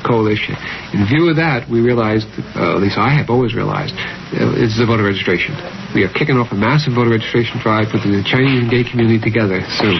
coalition. 0.07 0.55
In 0.95 1.05
view 1.05 1.29
of 1.29 1.35
that, 1.35 1.67
we 1.69 1.81
realized, 1.81 2.25
uh, 2.55 2.75
at 2.75 2.81
least 2.81 2.97
I 2.97 3.11
have 3.13 3.29
always 3.29 3.53
realized, 3.53 3.93
uh, 4.33 4.55
it's 4.57 4.79
the 4.79 4.87
voter 4.87 5.03
registration. 5.03 5.53
We 5.93 6.07
are 6.07 6.13
kicking 6.13 6.39
off 6.39 6.49
a 6.51 6.57
massive 6.57 6.95
voter 6.95 7.11
registration 7.11 7.59
drive 7.61 7.91
putting 7.91 8.15
the 8.15 8.25
Chinese 8.25 8.65
and 8.65 8.69
gay 8.71 8.87
community 8.87 9.19
together 9.21 9.61
soon. 9.77 9.99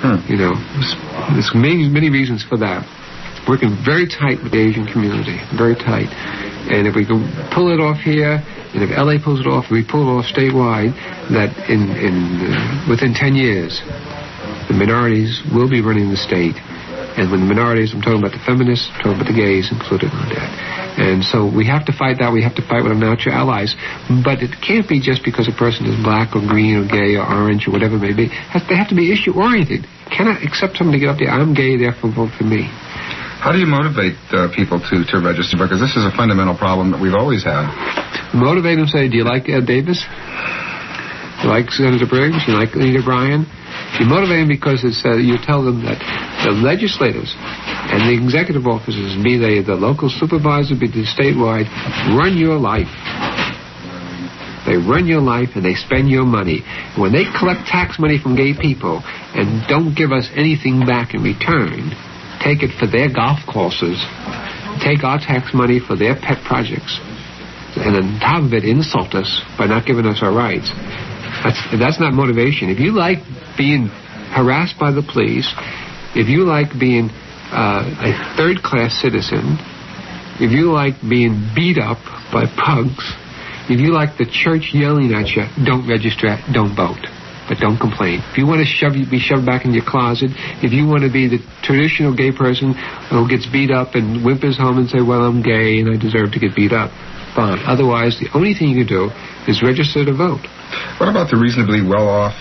Hmm. 0.00 0.20
You 0.28 0.36
know, 0.36 0.54
there's 1.34 1.52
many, 1.54 1.88
many 1.88 2.08
reasons 2.08 2.44
for 2.44 2.56
that. 2.58 2.86
Working 3.48 3.76
very 3.84 4.08
tight 4.08 4.40
with 4.40 4.52
the 4.52 4.60
Asian 4.60 4.88
community, 4.88 5.36
very 5.52 5.76
tight. 5.76 6.08
And 6.72 6.88
if 6.88 6.96
we 6.96 7.04
can 7.04 7.28
pull 7.52 7.68
it 7.68 7.80
off 7.80 8.00
here, 8.00 8.40
and 8.72 8.80
if 8.80 8.88
LA 8.96 9.20
pulls 9.20 9.40
it 9.40 9.46
off, 9.46 9.68
we 9.68 9.84
pull 9.84 10.00
it 10.00 10.10
off 10.16 10.24
statewide, 10.24 10.96
that 11.28 11.52
in, 11.68 11.92
in 11.92 12.40
uh, 12.40 12.88
within 12.88 13.12
10 13.12 13.36
years, 13.36 13.84
the 14.68 14.74
minorities 14.74 15.42
will 15.52 15.68
be 15.68 15.80
running 15.80 16.10
the 16.10 16.20
state. 16.20 16.56
And 17.14 17.30
when 17.30 17.46
the 17.46 17.50
minorities, 17.50 17.94
I'm 17.94 18.02
talking 18.02 18.18
about 18.18 18.34
the 18.34 18.42
feminists, 18.42 18.90
I'm 18.90 18.98
talking 18.98 19.18
about 19.22 19.30
the 19.30 19.38
gays 19.38 19.70
included 19.70 20.10
in 20.10 20.26
that. 20.34 20.50
And 20.98 21.22
so 21.22 21.46
we 21.46 21.62
have 21.70 21.86
to 21.86 21.94
fight 21.94 22.18
that. 22.18 22.34
We 22.34 22.42
have 22.42 22.58
to 22.58 22.64
fight 22.66 22.82
with 22.82 22.90
our 22.90 22.98
natural 22.98 23.38
allies. 23.38 23.78
But 24.10 24.42
it 24.42 24.50
can't 24.58 24.86
be 24.86 24.98
just 24.98 25.22
because 25.22 25.46
a 25.46 25.54
person 25.54 25.86
is 25.86 25.94
black 26.02 26.34
or 26.34 26.42
green 26.42 26.74
or 26.74 26.86
gay 26.90 27.14
or 27.14 27.22
orange 27.22 27.70
or 27.70 27.74
whatever 27.74 27.98
it 27.98 28.02
may 28.02 28.14
be. 28.14 28.30
They 28.30 28.74
have 28.74 28.90
to 28.90 28.98
be 28.98 29.14
issue 29.14 29.38
oriented. 29.38 29.86
Cannot 30.10 30.42
accept 30.42 30.78
someone 30.78 30.94
to 30.94 31.02
get 31.02 31.10
up 31.10 31.22
there, 31.22 31.30
I'm 31.30 31.54
gay, 31.54 31.78
therefore 31.78 32.10
vote 32.10 32.34
for 32.34 32.46
me. 32.46 32.66
How 33.38 33.52
do 33.54 33.62
you 33.62 33.70
motivate 33.70 34.18
uh, 34.34 34.50
people 34.50 34.82
to, 34.82 34.96
to 35.04 35.16
register? 35.22 35.54
Because 35.54 35.78
this 35.78 35.94
is 35.94 36.02
a 36.02 36.14
fundamental 36.16 36.58
problem 36.58 36.90
that 36.90 36.98
we've 36.98 37.14
always 37.14 37.46
had. 37.46 37.70
Motivate 38.34 38.78
them, 38.80 38.90
say, 38.90 39.06
do 39.06 39.20
you 39.20 39.26
like 39.26 39.46
Ed 39.46 39.70
Davis? 39.70 40.02
Do 40.02 41.46
You 41.46 41.50
like 41.52 41.70
Senator 41.70 42.08
Briggs? 42.08 42.42
Do 42.42 42.52
You 42.52 42.58
like 42.58 42.74
Leader 42.74 43.04
Bryan? 43.04 43.46
You 44.00 44.06
motivate 44.10 44.42
them 44.42 44.50
because 44.50 44.82
it's, 44.82 45.06
uh, 45.06 45.14
you 45.22 45.38
tell 45.38 45.62
them 45.62 45.86
that 45.86 46.02
the 46.42 46.50
legislators 46.50 47.30
and 47.38 48.10
the 48.10 48.14
executive 48.14 48.66
officers, 48.66 49.14
be 49.22 49.38
they 49.38 49.62
the 49.62 49.78
local 49.78 50.10
supervisor, 50.10 50.74
be 50.74 50.90
they 50.90 51.06
statewide, 51.06 51.70
run 52.10 52.34
your 52.34 52.58
life. 52.58 52.90
They 54.66 54.80
run 54.80 55.06
your 55.06 55.20
life 55.20 55.54
and 55.54 55.62
they 55.62 55.78
spend 55.78 56.08
your 56.08 56.24
money. 56.24 56.64
When 56.98 57.12
they 57.12 57.28
collect 57.38 57.68
tax 57.70 58.00
money 58.00 58.18
from 58.18 58.34
gay 58.34 58.56
people 58.56 59.04
and 59.36 59.62
don't 59.68 59.94
give 59.94 60.10
us 60.10 60.26
anything 60.34 60.82
back 60.82 61.14
in 61.14 61.22
return, 61.22 61.94
take 62.42 62.64
it 62.66 62.74
for 62.80 62.90
their 62.90 63.12
golf 63.12 63.44
courses, 63.46 64.00
take 64.82 65.04
our 65.04 65.20
tax 65.22 65.54
money 65.54 65.78
for 65.78 65.94
their 65.94 66.16
pet 66.16 66.42
projects, 66.42 66.98
and 67.76 67.94
on 67.94 68.18
top 68.18 68.42
of 68.42 68.52
it 68.56 68.64
insult 68.64 69.14
us 69.14 69.28
by 69.56 69.66
not 69.66 69.86
giving 69.86 70.06
us 70.06 70.18
our 70.18 70.32
rights. 70.32 70.72
That's, 71.44 71.60
that's 71.78 72.00
not 72.00 72.14
motivation. 72.14 72.70
If 72.70 72.80
you 72.80 72.96
like 72.96 73.20
being 73.56 73.88
harassed 74.34 74.78
by 74.78 74.90
the 74.90 75.02
police, 75.02 75.48
if 76.14 76.28
you 76.28 76.44
like 76.44 76.78
being 76.78 77.10
uh, 77.52 77.82
a 78.02 78.36
third-class 78.36 79.00
citizen, 79.00 79.58
if 80.40 80.50
you 80.50 80.72
like 80.72 80.94
being 81.02 81.50
beat 81.54 81.78
up 81.78 81.98
by 82.32 82.46
pugs, 82.58 83.06
if 83.70 83.78
you 83.80 83.94
like 83.94 84.18
the 84.18 84.26
church 84.26 84.70
yelling 84.74 85.14
at 85.14 85.30
you, 85.34 85.46
don't 85.64 85.88
register, 85.88 86.36
don't 86.52 86.74
vote. 86.74 87.00
but 87.48 87.60
don't 87.60 87.78
complain. 87.78 88.20
If 88.32 88.38
you 88.38 88.46
want 88.46 88.64
to 88.64 88.68
shove, 88.68 88.96
be 88.96 89.20
shoved 89.20 89.44
back 89.44 89.64
in 89.64 89.72
your 89.72 89.84
closet, 89.84 90.32
if 90.64 90.72
you 90.72 90.86
want 90.88 91.04
to 91.04 91.12
be 91.12 91.28
the 91.28 91.40
traditional 91.62 92.16
gay 92.16 92.32
person 92.32 92.72
who 93.12 93.28
gets 93.28 93.44
beat 93.46 93.70
up 93.70 93.94
and 93.94 94.24
whimpers 94.24 94.56
home 94.56 94.78
and 94.78 94.88
say, 94.88 95.04
well, 95.04 95.22
I'm 95.24 95.42
gay 95.42 95.80
and 95.80 95.92
I 95.92 95.96
deserve 96.00 96.32
to 96.32 96.40
get 96.40 96.56
beat 96.56 96.72
up, 96.72 96.90
fine. 97.36 97.60
Otherwise, 97.68 98.16
the 98.18 98.32
only 98.32 98.54
thing 98.54 98.72
you 98.72 98.84
can 98.84 98.88
do 98.88 99.04
is 99.46 99.60
register 99.62 100.04
to 100.04 100.14
vote. 100.16 100.44
What 100.98 101.08
about 101.12 101.28
the 101.30 101.36
reasonably 101.36 101.84
well-off 101.84 102.34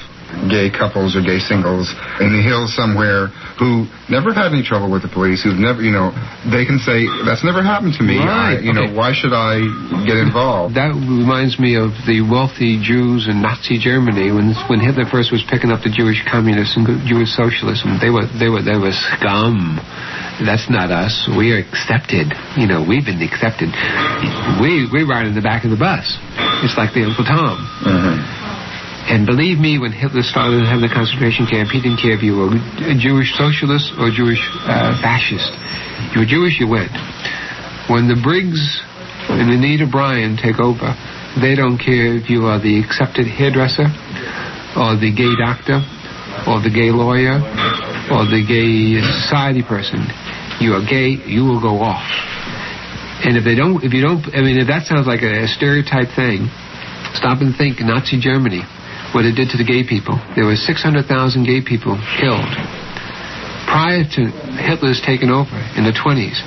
gay 0.50 0.70
couples 0.70 1.16
or 1.16 1.22
gay 1.22 1.40
singles 1.40 1.92
in 2.20 2.34
the 2.34 2.44
hills 2.44 2.74
somewhere 2.76 3.32
who 3.60 3.88
never 4.10 4.34
had 4.34 4.52
any 4.52 4.64
trouble 4.66 4.90
with 4.92 5.02
the 5.06 5.12
police, 5.12 5.44
who've 5.44 5.60
never, 5.60 5.82
you 5.82 5.94
know, 5.94 6.12
they 6.50 6.66
can 6.66 6.80
say, 6.82 7.06
that's 7.24 7.46
never 7.46 7.64
happened 7.64 7.96
to 7.96 8.04
me. 8.04 8.20
Right, 8.20 8.58
I, 8.58 8.64
you 8.64 8.74
okay. 8.74 8.86
know, 8.86 8.88
why 8.92 9.14
should 9.14 9.32
I 9.32 9.62
get 10.04 10.18
involved? 10.20 10.76
That 10.76 10.92
reminds 10.94 11.60
me 11.60 11.78
of 11.80 11.94
the 12.10 12.26
wealthy 12.26 12.82
Jews 12.82 13.30
in 13.30 13.42
Nazi 13.42 13.80
Germany 13.80 14.34
when 14.34 14.52
when 14.68 14.80
Hitler 14.82 15.06
first 15.08 15.32
was 15.32 15.46
picking 15.48 15.72
up 15.72 15.86
the 15.86 15.94
Jewish 15.94 16.22
communists 16.28 16.76
and 16.76 16.86
Jewish 17.08 17.32
socialism. 17.34 18.02
They 18.02 18.10
were 18.10 18.28
they 18.38 18.50
were 18.50 18.62
they 18.62 18.78
were 18.78 18.94
scum. 18.94 19.80
That's 20.42 20.66
not 20.68 20.90
us. 20.90 21.30
We 21.30 21.54
are 21.54 21.62
accepted. 21.62 22.34
You 22.58 22.66
know, 22.66 22.82
we've 22.82 23.06
been 23.06 23.22
accepted. 23.22 23.70
We 24.60 24.90
we 24.90 25.06
ride 25.06 25.30
in 25.30 25.36
the 25.36 25.46
back 25.46 25.64
of 25.64 25.72
the 25.72 25.80
bus. 25.80 26.18
It's 26.66 26.76
like 26.76 26.94
the 26.94 27.06
Uncle 27.06 27.24
Tom. 27.24 27.62
Mm-hmm. 27.86 28.43
And 29.04 29.28
believe 29.28 29.60
me, 29.60 29.80
when 29.80 29.92
Hitler 29.92 30.24
started 30.24 30.64
having 30.64 30.88
the 30.88 30.94
concentration 30.94 31.44
camp, 31.46 31.70
he 31.76 31.84
didn't 31.84 32.00
care 32.00 32.16
if 32.16 32.24
you 32.24 32.40
were 32.40 32.56
a 32.56 32.96
Jewish 32.96 33.36
socialist 33.36 33.92
or 34.00 34.08
a 34.08 34.14
Jewish 34.16 34.40
uh, 34.64 34.96
fascist. 35.04 35.52
You 36.16 36.24
were 36.24 36.30
Jewish, 36.30 36.56
you 36.56 36.72
went. 36.72 36.92
When 37.92 38.08
the 38.08 38.16
Briggs 38.16 38.64
and 39.28 39.52
Anita 39.52 39.86
Bryant 39.92 40.40
take 40.40 40.56
over, 40.56 40.96
they 41.36 41.56
don't 41.56 41.76
care 41.76 42.16
if 42.16 42.32
you 42.32 42.48
are 42.48 42.64
the 42.64 42.80
accepted 42.80 43.28
hairdresser 43.28 43.92
or 44.80 44.96
the 44.96 45.12
gay 45.12 45.36
doctor 45.36 45.84
or 46.48 46.64
the 46.64 46.72
gay 46.72 46.96
lawyer 46.96 47.44
or 48.08 48.24
the 48.24 48.40
gay 48.40 49.04
society 49.20 49.68
person. 49.68 50.00
You 50.64 50.80
are 50.80 50.84
gay, 50.86 51.20
you 51.28 51.44
will 51.44 51.60
go 51.60 51.84
off. 51.84 52.08
And 53.28 53.36
if 53.36 53.44
they 53.44 53.56
don't, 53.56 53.84
if 53.84 53.92
you 53.92 54.02
don't, 54.02 54.24
I 54.32 54.40
mean, 54.44 54.60
if 54.60 54.68
that 54.68 54.88
sounds 54.88 55.08
like 55.08 55.24
a, 55.24 55.44
a 55.44 55.48
stereotype 55.48 56.12
thing, 56.16 56.48
stop 57.16 57.40
and 57.40 57.56
think 57.56 57.80
Nazi 57.80 58.20
Germany, 58.20 58.64
what 59.14 59.26
it 59.26 59.38
did 59.38 59.50
to 59.54 59.58
the 59.58 59.66
gay 59.66 59.86
people. 59.86 60.18
There 60.36 60.46
were 60.46 60.58
600,000 60.58 61.06
gay 61.46 61.62
people 61.62 61.98
killed. 62.20 62.50
Prior 63.70 64.04
to 64.04 64.22
Hitler's 64.60 65.02
taking 65.02 65.30
over 65.30 65.56
in 65.78 65.86
the 65.86 65.96
20s, 65.96 66.38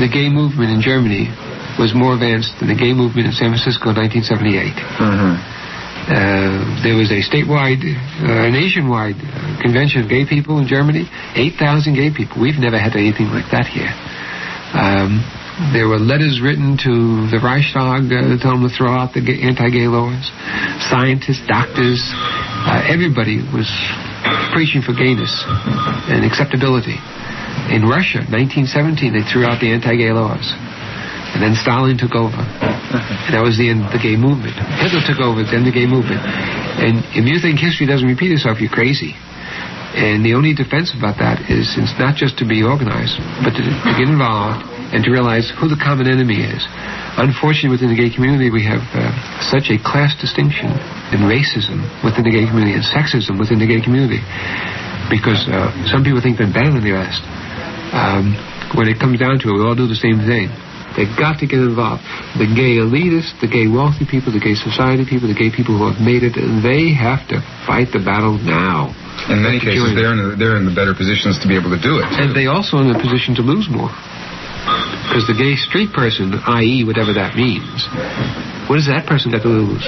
the 0.00 0.10
gay 0.10 0.28
movement 0.28 0.72
in 0.72 0.80
Germany 0.82 1.30
was 1.78 1.94
more 1.94 2.18
advanced 2.18 2.58
than 2.58 2.68
the 2.68 2.76
gay 2.76 2.92
movement 2.92 3.30
in 3.30 3.32
San 3.32 3.54
Francisco 3.54 3.94
in 3.94 3.96
1978. 3.96 4.74
Uh, 6.08 6.82
there 6.82 6.96
was 6.96 7.12
a 7.12 7.20
statewide, 7.20 7.84
uh, 8.24 8.48
nationwide 8.48 9.14
uh, 9.20 9.60
convention 9.60 10.00
of 10.02 10.08
gay 10.08 10.24
people 10.24 10.58
in 10.58 10.66
Germany. 10.66 11.04
8,000 11.36 11.94
gay 11.94 12.10
people. 12.10 12.40
We've 12.40 12.58
never 12.58 12.80
had 12.80 12.96
anything 12.96 13.28
like 13.28 13.52
that 13.52 13.68
here. 13.68 13.92
Um, 14.72 15.20
there 15.74 15.90
were 15.90 15.98
letters 15.98 16.38
written 16.38 16.78
to 16.86 17.26
the 17.34 17.42
Reichstag 17.42 18.06
uh, 18.06 18.38
telling 18.38 18.62
them 18.62 18.70
to 18.70 18.74
throw 18.74 18.94
out 18.94 19.10
the 19.10 19.22
anti-gay 19.26 19.90
laws. 19.90 20.30
Scientists, 20.86 21.42
doctors, 21.50 21.98
uh, 22.14 22.86
everybody 22.86 23.42
was 23.50 23.66
preaching 24.54 24.86
for 24.86 24.94
gayness 24.94 25.34
and 26.06 26.22
acceptability. 26.22 26.94
In 27.74 27.82
Russia, 27.82 28.22
1917, 28.30 29.10
they 29.10 29.26
threw 29.26 29.42
out 29.42 29.58
the 29.58 29.74
anti-gay 29.74 30.14
laws. 30.14 30.46
And 31.34 31.42
then 31.42 31.58
Stalin 31.58 31.98
took 31.98 32.14
over. 32.14 32.38
And 32.38 33.30
that 33.34 33.42
was 33.42 33.58
the 33.58 33.68
end 33.68 33.84
of 33.84 33.90
the 33.90 34.00
gay 34.00 34.16
movement. 34.16 34.56
Hitler 34.78 35.02
took 35.04 35.20
over, 35.20 35.42
then 35.42 35.66
the 35.66 35.74
gay 35.74 35.90
movement. 35.90 36.22
And 36.22 37.02
if 37.18 37.26
you 37.26 37.42
think 37.42 37.58
history 37.58 37.84
doesn't 37.84 38.06
repeat 38.06 38.30
itself, 38.30 38.62
you're 38.62 38.72
crazy. 38.72 39.18
And 39.98 40.22
the 40.22 40.38
only 40.38 40.54
defense 40.54 40.94
about 40.94 41.18
that 41.18 41.50
is 41.50 41.74
it's 41.74 41.98
not 41.98 42.14
just 42.14 42.38
to 42.38 42.46
be 42.46 42.62
organized, 42.62 43.18
but 43.42 43.58
to, 43.58 43.62
to 43.66 43.92
get 43.98 44.06
involved 44.06 44.62
and 44.94 45.02
to 45.02 45.10
realize 45.10 45.50
who 45.58 45.66
the 45.66 45.76
common 45.76 46.06
enemy 46.06 46.38
is. 46.38 46.62
Unfortunately, 47.18 47.74
within 47.74 47.90
the 47.90 47.98
gay 47.98 48.08
community, 48.08 48.48
we 48.48 48.62
have 48.62 48.80
uh, 48.94 49.10
such 49.42 49.74
a 49.74 49.76
class 49.82 50.14
distinction 50.22 50.70
and 51.10 51.26
racism 51.26 51.82
within 52.06 52.22
the 52.22 52.30
gay 52.30 52.46
community 52.46 52.78
and 52.78 52.86
sexism 52.86 53.42
within 53.42 53.58
the 53.58 53.66
gay 53.66 53.82
community 53.82 54.22
because 55.10 55.42
uh, 55.50 55.74
some 55.90 56.06
people 56.06 56.22
think 56.22 56.38
they're 56.38 56.52
better 56.52 56.70
than 56.70 56.84
the 56.84 56.94
rest. 56.94 57.20
Um, 57.90 58.38
when 58.78 58.86
it 58.86 59.02
comes 59.02 59.18
down 59.18 59.42
to 59.42 59.50
it, 59.50 59.54
we 59.56 59.62
all 59.66 59.74
do 59.74 59.90
the 59.90 59.98
same 59.98 60.22
thing. 60.22 60.52
They've 60.98 61.14
got 61.14 61.38
to 61.38 61.46
get 61.46 61.62
involved. 61.62 62.02
The 62.34 62.50
gay 62.50 62.82
elitists, 62.82 63.38
the 63.38 63.46
gay 63.46 63.70
wealthy 63.70 64.02
people, 64.02 64.34
the 64.34 64.42
gay 64.42 64.58
society 64.58 65.06
people, 65.06 65.30
the 65.30 65.38
gay 65.38 65.54
people 65.54 65.78
who 65.78 65.86
have 65.86 66.02
made 66.02 66.26
it, 66.26 66.34
they 66.34 66.90
have 66.90 67.22
to 67.30 67.38
fight 67.62 67.94
the 67.94 68.02
battle 68.02 68.34
now. 68.34 68.90
In 69.30 69.38
many 69.38 69.62
cases, 69.62 69.94
they're 69.94 70.10
in, 70.10 70.18
the, 70.18 70.34
they're 70.34 70.58
in 70.58 70.66
the 70.66 70.74
better 70.74 70.98
positions 70.98 71.38
to 71.38 71.46
be 71.46 71.54
able 71.54 71.70
to 71.70 71.78
do 71.78 72.02
it. 72.02 72.10
And 72.18 72.34
they 72.34 72.50
also 72.50 72.82
in 72.82 72.90
a 72.90 72.98
position 72.98 73.38
to 73.38 73.46
lose 73.46 73.70
more. 73.70 73.94
Because 75.06 75.30
the 75.30 75.38
gay 75.38 75.54
street 75.54 75.94
person, 75.94 76.34
i.e., 76.34 76.82
whatever 76.82 77.14
that 77.14 77.38
means, 77.38 77.86
what 78.66 78.82
does 78.82 78.90
that 78.90 79.06
person 79.06 79.30
got 79.30 79.46
to 79.46 79.54
lose? 79.54 79.86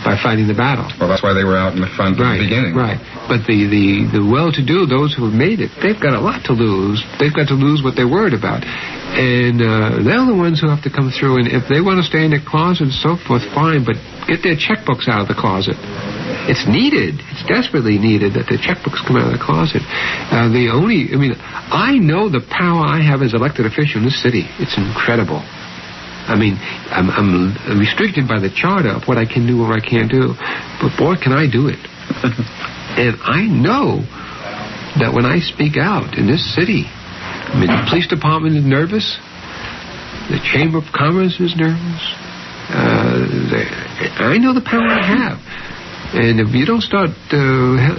By 0.00 0.16
fighting 0.16 0.48
the 0.48 0.56
battle. 0.56 0.88
Well, 0.96 1.12
that's 1.12 1.20
why 1.22 1.36
they 1.36 1.44
were 1.44 1.60
out 1.60 1.76
in 1.76 1.80
the 1.84 1.92
front 1.92 2.16
Right, 2.16 2.40
the 2.40 2.48
beginning. 2.48 2.72
right. 2.72 2.96
But 3.28 3.44
the, 3.44 3.68
the, 3.68 4.20
the 4.20 4.24
well-to-do, 4.24 4.88
those 4.88 5.12
who 5.12 5.28
have 5.28 5.36
made 5.36 5.60
it, 5.60 5.68
they've 5.84 5.98
got 6.00 6.16
a 6.16 6.22
lot 6.24 6.40
to 6.48 6.56
lose. 6.56 7.04
They've 7.20 7.34
got 7.34 7.52
to 7.52 7.56
lose 7.58 7.84
what 7.84 8.00
they're 8.00 8.08
worried 8.08 8.32
about. 8.32 8.64
And 8.64 9.60
uh, 9.60 10.00
they're 10.00 10.24
the 10.24 10.32
ones 10.36 10.56
who 10.56 10.72
have 10.72 10.80
to 10.88 10.92
come 10.92 11.12
through. 11.12 11.44
And 11.44 11.46
if 11.52 11.68
they 11.68 11.84
want 11.84 12.00
to 12.00 12.06
stay 12.08 12.24
in 12.24 12.32
their 12.32 12.40
closet 12.40 12.88
and 12.88 12.96
so 12.96 13.20
forth, 13.20 13.44
fine, 13.52 13.84
but 13.84 14.00
get 14.24 14.40
their 14.40 14.56
checkbooks 14.56 15.04
out 15.04 15.20
of 15.20 15.28
the 15.28 15.36
closet. 15.36 15.76
It's 16.48 16.64
needed. 16.64 17.20
It's 17.30 17.44
desperately 17.44 18.00
needed 18.00 18.34
that 18.40 18.48
the 18.48 18.56
checkbooks 18.56 19.04
come 19.04 19.20
out 19.20 19.28
of 19.28 19.36
the 19.36 19.42
closet. 19.44 19.84
Uh, 19.84 20.48
the 20.48 20.72
only, 20.72 21.12
I 21.12 21.20
mean, 21.20 21.36
I 21.36 22.00
know 22.00 22.32
the 22.32 22.40
power 22.48 22.88
I 22.88 23.04
have 23.04 23.20
as 23.20 23.34
elected 23.36 23.68
official 23.68 24.00
in 24.00 24.08
this 24.08 24.16
city. 24.22 24.48
It's 24.56 24.74
incredible. 24.80 25.44
I 26.30 26.38
mean, 26.38 26.54
I'm, 26.94 27.10
I'm 27.10 27.78
restricted 27.78 28.30
by 28.30 28.38
the 28.38 28.54
charter 28.54 28.94
of 28.94 29.10
what 29.10 29.18
I 29.18 29.26
can 29.26 29.50
do 29.50 29.66
or 29.66 29.74
I 29.74 29.82
can't 29.82 30.06
do. 30.06 30.38
But 30.78 30.94
boy, 30.94 31.18
can 31.18 31.34
I 31.34 31.50
do 31.50 31.66
it. 31.66 31.82
and 32.94 33.18
I 33.26 33.50
know 33.50 34.06
that 35.02 35.10
when 35.10 35.26
I 35.26 35.42
speak 35.42 35.74
out 35.76 36.14
in 36.14 36.30
this 36.30 36.46
city, 36.54 36.86
I 36.86 37.58
mean, 37.58 37.66
the 37.66 37.82
police 37.90 38.06
department 38.06 38.54
is 38.54 38.62
nervous. 38.62 39.18
The 40.30 40.38
Chamber 40.54 40.78
of 40.78 40.86
Commerce 40.94 41.34
is 41.42 41.58
nervous. 41.58 42.02
Uh, 42.70 43.26
I 44.22 44.38
know 44.38 44.54
the 44.54 44.62
power 44.62 44.86
I 44.86 45.02
have. 45.02 45.42
And 46.10 46.42
if 46.42 46.50
you 46.50 46.66
don't 46.66 46.82
start, 46.82 47.14
uh, 47.30 47.38
uh, 47.38 47.94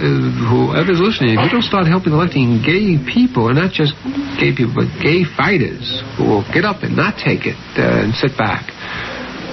whoever's 0.52 1.00
listening, 1.00 1.32
if 1.32 1.40
you 1.48 1.48
don't 1.48 1.64
start 1.64 1.88
helping 1.88 2.12
electing 2.12 2.60
gay 2.60 3.00
people, 3.00 3.48
and 3.48 3.56
not 3.56 3.72
just 3.72 3.96
gay 4.36 4.52
people, 4.52 4.84
but 4.84 4.92
gay 5.00 5.24
fighters 5.24 6.04
who 6.20 6.28
will 6.28 6.44
get 6.52 6.68
up 6.68 6.84
and 6.84 6.92
not 6.92 7.16
take 7.16 7.48
it 7.48 7.56
uh, 7.80 8.04
and 8.04 8.12
sit 8.12 8.36
back, 8.36 8.68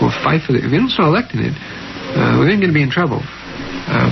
will 0.04 0.12
fight 0.12 0.43
for 0.43 0.60
it. 0.60 0.67
If 0.67 0.76
you 0.76 0.80
don't 0.80 0.91
start 0.91 1.08
electing 1.08 1.39
it, 1.39 1.56
uh, 1.56 2.36
we're 2.36 2.52
then 2.52 2.60
going 2.60 2.67
to 2.67 2.76
be 2.76 2.84
in 2.84 2.91
trouble. 2.91 3.24
Um, 3.88 4.12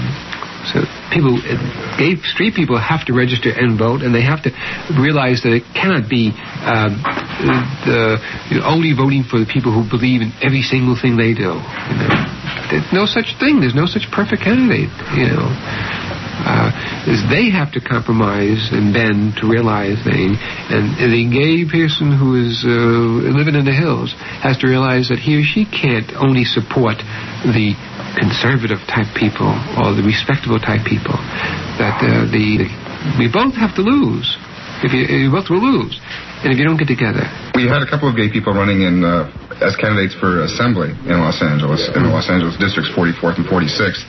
so 0.72 0.88
people, 1.12 1.36
uh, 1.44 2.00
gay 2.00 2.16
street 2.24 2.56
people 2.56 2.80
have 2.80 3.04
to 3.08 3.14
register 3.14 3.52
and 3.52 3.76
vote, 3.76 4.00
and 4.00 4.16
they 4.16 4.24
have 4.24 4.48
to 4.48 4.52
realize 4.96 5.44
that 5.44 5.52
it 5.52 5.68
cannot 5.76 6.08
be 6.08 6.32
um, 6.64 7.04
the, 7.84 8.16
you 8.48 8.60
know, 8.60 8.66
only 8.68 8.96
voting 8.96 9.28
for 9.28 9.44
the 9.44 9.46
people 9.46 9.76
who 9.76 9.84
believe 9.84 10.24
in 10.24 10.32
every 10.40 10.64
single 10.64 10.96
thing 10.96 11.20
they 11.20 11.36
do. 11.36 11.52
You 11.52 12.00
know? 12.00 12.37
There's 12.70 12.92
no 12.92 13.06
such 13.06 13.36
thing. 13.40 13.60
There's 13.60 13.76
no 13.76 13.88
such 13.88 14.08
perfect 14.12 14.44
candidate. 14.44 14.92
You 15.16 15.32
know, 15.32 15.48
uh, 16.44 16.70
is 17.08 17.24
they 17.32 17.50
have 17.50 17.72
to 17.74 17.82
compromise 17.82 18.70
and 18.72 18.94
bend 18.94 19.40
to 19.42 19.48
realize 19.48 19.98
things. 20.04 20.38
And 20.70 20.96
the 21.00 21.24
gay 21.28 21.66
person 21.66 22.14
who 22.14 22.38
is 22.38 22.64
uh, 22.64 23.32
living 23.34 23.56
in 23.56 23.66
the 23.66 23.76
hills 23.76 24.14
has 24.44 24.58
to 24.60 24.68
realize 24.68 25.10
that 25.10 25.20
he 25.20 25.40
or 25.40 25.44
she 25.44 25.66
can't 25.66 26.12
only 26.20 26.44
support 26.44 27.00
the 27.44 27.74
conservative 28.20 28.82
type 28.88 29.10
people 29.16 29.50
or 29.78 29.94
the 29.96 30.04
respectable 30.06 30.60
type 30.60 30.86
people. 30.86 31.18
That 31.82 32.00
uh, 32.04 32.26
the 32.30 32.68
we 33.20 33.30
both 33.32 33.56
have 33.56 33.76
to 33.76 33.84
lose. 33.84 34.38
If 34.84 34.94
you, 34.94 35.04
you 35.10 35.32
both 35.32 35.50
will 35.50 35.62
lose, 35.64 35.98
and 36.44 36.54
if 36.54 36.58
you 36.60 36.66
don't 36.66 36.78
get 36.78 36.88
together, 36.88 37.26
We 37.56 37.66
had 37.66 37.82
a 37.82 37.90
couple 37.90 38.06
of 38.10 38.16
gay 38.16 38.30
people 38.30 38.54
running 38.54 38.86
in 38.86 39.02
uh, 39.04 39.26
as 39.62 39.74
candidates 39.76 40.14
for 40.14 40.46
assembly 40.46 40.94
in 41.10 41.18
Los 41.18 41.42
Angeles, 41.42 41.90
in 41.96 42.04
the 42.06 42.10
Los 42.14 42.30
Angeles 42.30 42.54
districts 42.62 42.94
44th 42.94 43.42
and 43.42 43.48
46th. 43.50 44.06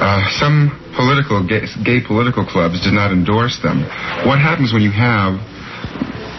Uh, 0.00 0.22
some 0.40 0.72
political 0.96 1.44
gay, 1.44 1.66
gay 1.84 2.00
political 2.00 2.46
clubs 2.46 2.80
did 2.80 2.94
not 2.96 3.12
endorse 3.12 3.58
them. 3.60 3.82
What 4.24 4.38
happens 4.40 4.72
when 4.72 4.80
you 4.80 4.92
have 4.94 5.36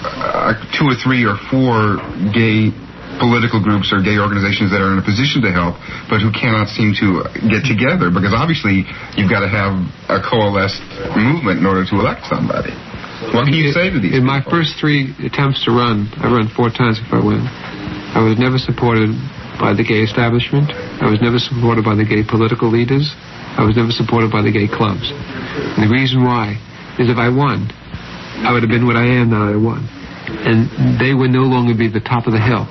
uh, 0.01 0.57
two 0.73 0.89
or 0.89 0.95
three 0.97 1.21
or 1.27 1.38
four 1.51 2.01
gay 2.34 2.73
political 3.19 3.62
groups 3.62 3.93
or 3.93 4.01
gay 4.01 4.17
organizations 4.17 4.71
that 4.73 4.81
are 4.81 4.97
in 4.97 4.97
a 4.97 5.05
position 5.05 5.45
to 5.45 5.51
help, 5.53 5.77
but 6.10 6.23
who 6.25 6.34
cannot 6.34 6.73
seem 6.73 6.95
to 6.97 7.21
get 7.53 7.62
together? 7.69 8.10
Because 8.10 8.34
obviously 8.34 8.81
you've 9.13 9.29
got 9.29 9.45
to 9.45 9.51
have 9.51 9.77
a 10.10 10.17
coalesced 10.25 10.81
movement 11.13 11.62
in 11.62 11.65
order 11.69 11.86
to 11.86 11.93
elect 12.01 12.25
somebody. 12.25 12.73
What 13.29 13.45
can 13.45 13.53
you 13.53 13.69
say 13.69 13.93
to 13.93 14.01
these 14.01 14.17
in 14.17 14.25
my 14.25 14.41
first 14.41 14.81
three 14.81 15.13
attempts 15.21 15.62
to 15.65 15.71
run, 15.71 16.10
I 16.17 16.25
run 16.34 16.49
four 16.49 16.73
times 16.73 16.97
if 16.97 17.13
I 17.13 17.21
win. 17.21 17.45
I 18.17 18.19
was 18.25 18.41
never 18.41 18.57
supported 18.57 19.13
by 19.62 19.77
the 19.77 19.86
gay 19.86 20.01
establishment. 20.01 20.73
I 20.73 21.05
was 21.05 21.21
never 21.21 21.38
supported 21.38 21.86
by 21.86 21.93
the 21.93 22.03
gay 22.03 22.25
political 22.25 22.67
leaders. 22.67 23.05
I 23.55 23.62
was 23.62 23.77
never 23.77 23.93
supported 23.93 24.34
by 24.34 24.41
the 24.41 24.51
gay 24.51 24.65
clubs. 24.65 25.13
And 25.13 25.86
the 25.86 25.91
reason 25.93 26.25
why 26.25 26.57
is 26.97 27.13
if 27.13 27.21
I 27.21 27.29
won, 27.29 27.69
I 28.41 28.51
would 28.51 28.65
have 28.65 28.73
been 28.73 28.89
what 28.89 28.97
I 28.97 29.05
am 29.05 29.29
now 29.29 29.45
that 29.47 29.53
I 29.53 29.62
won. 29.62 29.86
And 30.41 30.97
they 30.97 31.13
would 31.13 31.29
no 31.29 31.45
longer 31.45 31.77
be 31.77 31.88
the 31.88 32.01
top 32.01 32.25
of 32.25 32.34
the 32.34 32.41
hill. 32.41 32.65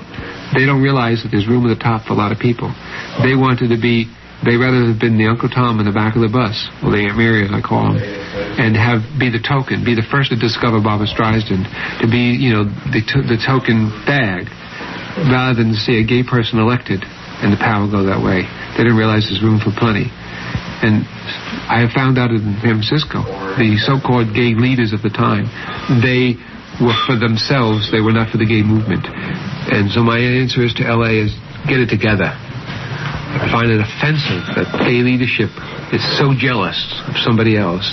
They 0.51 0.67
don't 0.67 0.83
realize 0.83 1.23
that 1.23 1.31
there's 1.31 1.47
room 1.47 1.63
at 1.71 1.71
the 1.71 1.79
top 1.79 2.11
for 2.11 2.13
a 2.13 2.19
lot 2.19 2.33
of 2.35 2.43
people. 2.43 2.75
They 3.23 3.39
wanted 3.39 3.71
to 3.71 3.79
be, 3.79 4.11
they 4.45 4.57
rather 4.57 4.89
have 4.89 5.01
been 5.01 5.21
the 5.21 5.29
Uncle 5.29 5.49
Tom 5.49 5.81
in 5.81 5.87
the 5.87 5.93
back 5.93 6.17
of 6.17 6.23
the 6.25 6.33
bus, 6.33 6.57
or 6.81 6.97
the 6.97 7.05
Aunt 7.05 7.17
Mary 7.21 7.45
as 7.45 7.53
I 7.53 7.61
call 7.61 7.93
them, 7.93 8.01
and 8.01 8.73
have 8.73 9.05
be 9.21 9.29
the 9.29 9.43
token, 9.43 9.85
be 9.85 9.93
the 9.93 10.07
first 10.09 10.33
to 10.33 10.39
discover 10.41 10.81
Barbra 10.81 11.05
Streisand, 11.05 11.69
to 12.01 12.07
be, 12.09 12.37
you 12.41 12.57
know, 12.57 12.65
the, 12.65 13.05
the 13.29 13.37
token 13.37 13.93
bag, 14.09 14.49
rather 15.29 15.61
than 15.61 15.77
to 15.77 15.79
see 15.79 16.01
a 16.01 16.05
gay 16.07 16.25
person 16.25 16.57
elected 16.57 17.05
and 17.41 17.53
the 17.53 17.61
power 17.61 17.89
go 17.89 18.05
that 18.05 18.21
way. 18.21 18.45
They 18.77 18.85
didn't 18.85 19.01
realize 19.01 19.29
there's 19.29 19.41
room 19.45 19.61
for 19.61 19.73
plenty. 19.73 20.13
And 20.81 21.05
I 21.69 21.85
have 21.85 21.93
found 21.93 22.17
out 22.17 22.33
in 22.33 22.41
San 22.65 22.81
Francisco, 22.81 23.25
the 23.61 23.77
so-called 23.81 24.33
gay 24.33 24.57
leaders 24.57 24.93
of 24.93 25.05
the 25.05 25.13
time, 25.13 25.49
they 26.01 26.41
were 26.81 26.97
for 27.05 27.17
themselves. 27.17 27.93
They 27.93 28.01
were 28.01 28.17
not 28.17 28.33
for 28.33 28.41
the 28.41 28.49
gay 28.49 28.65
movement. 28.65 29.05
And 29.05 29.93
so 29.93 30.01
my 30.01 30.17
answer 30.17 30.65
is 30.65 30.73
to 30.81 30.85
LA 30.89 31.29
is 31.29 31.33
get 31.69 31.81
it 31.81 31.93
together. 31.93 32.33
I 33.31 33.47
find 33.51 33.71
it 33.71 33.79
offensive 33.79 34.43
that 34.59 34.67
gay 34.83 35.07
leadership 35.07 35.51
is 35.95 36.03
so 36.19 36.35
jealous 36.35 36.79
of 37.07 37.15
somebody 37.23 37.57
else. 37.57 37.87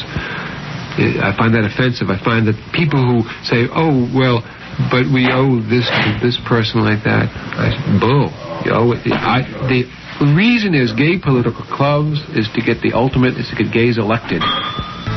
I 0.98 1.30
find 1.38 1.54
that 1.54 1.62
offensive. 1.62 2.10
I 2.10 2.18
find 2.18 2.50
that 2.50 2.58
people 2.74 2.98
who 2.98 3.22
say, 3.46 3.70
"Oh, 3.70 4.10
well, 4.10 4.42
but 4.90 5.06
we 5.06 5.30
owe 5.30 5.62
this 5.62 5.86
to 5.86 6.10
this 6.22 6.42
person 6.50 6.82
like 6.82 7.06
that," 7.06 7.30
I 7.30 7.70
bull. 8.02 8.34
You 8.66 8.72
know, 8.74 8.98
I, 8.98 9.46
the 9.70 9.86
reason 10.34 10.74
is 10.74 10.90
gay 10.98 11.22
political 11.22 11.62
clubs 11.70 12.18
is 12.34 12.50
to 12.58 12.62
get 12.66 12.82
the 12.82 12.98
ultimate 12.98 13.38
is 13.38 13.46
to 13.54 13.56
get 13.56 13.70
gays 13.70 14.02
elected. 14.02 14.42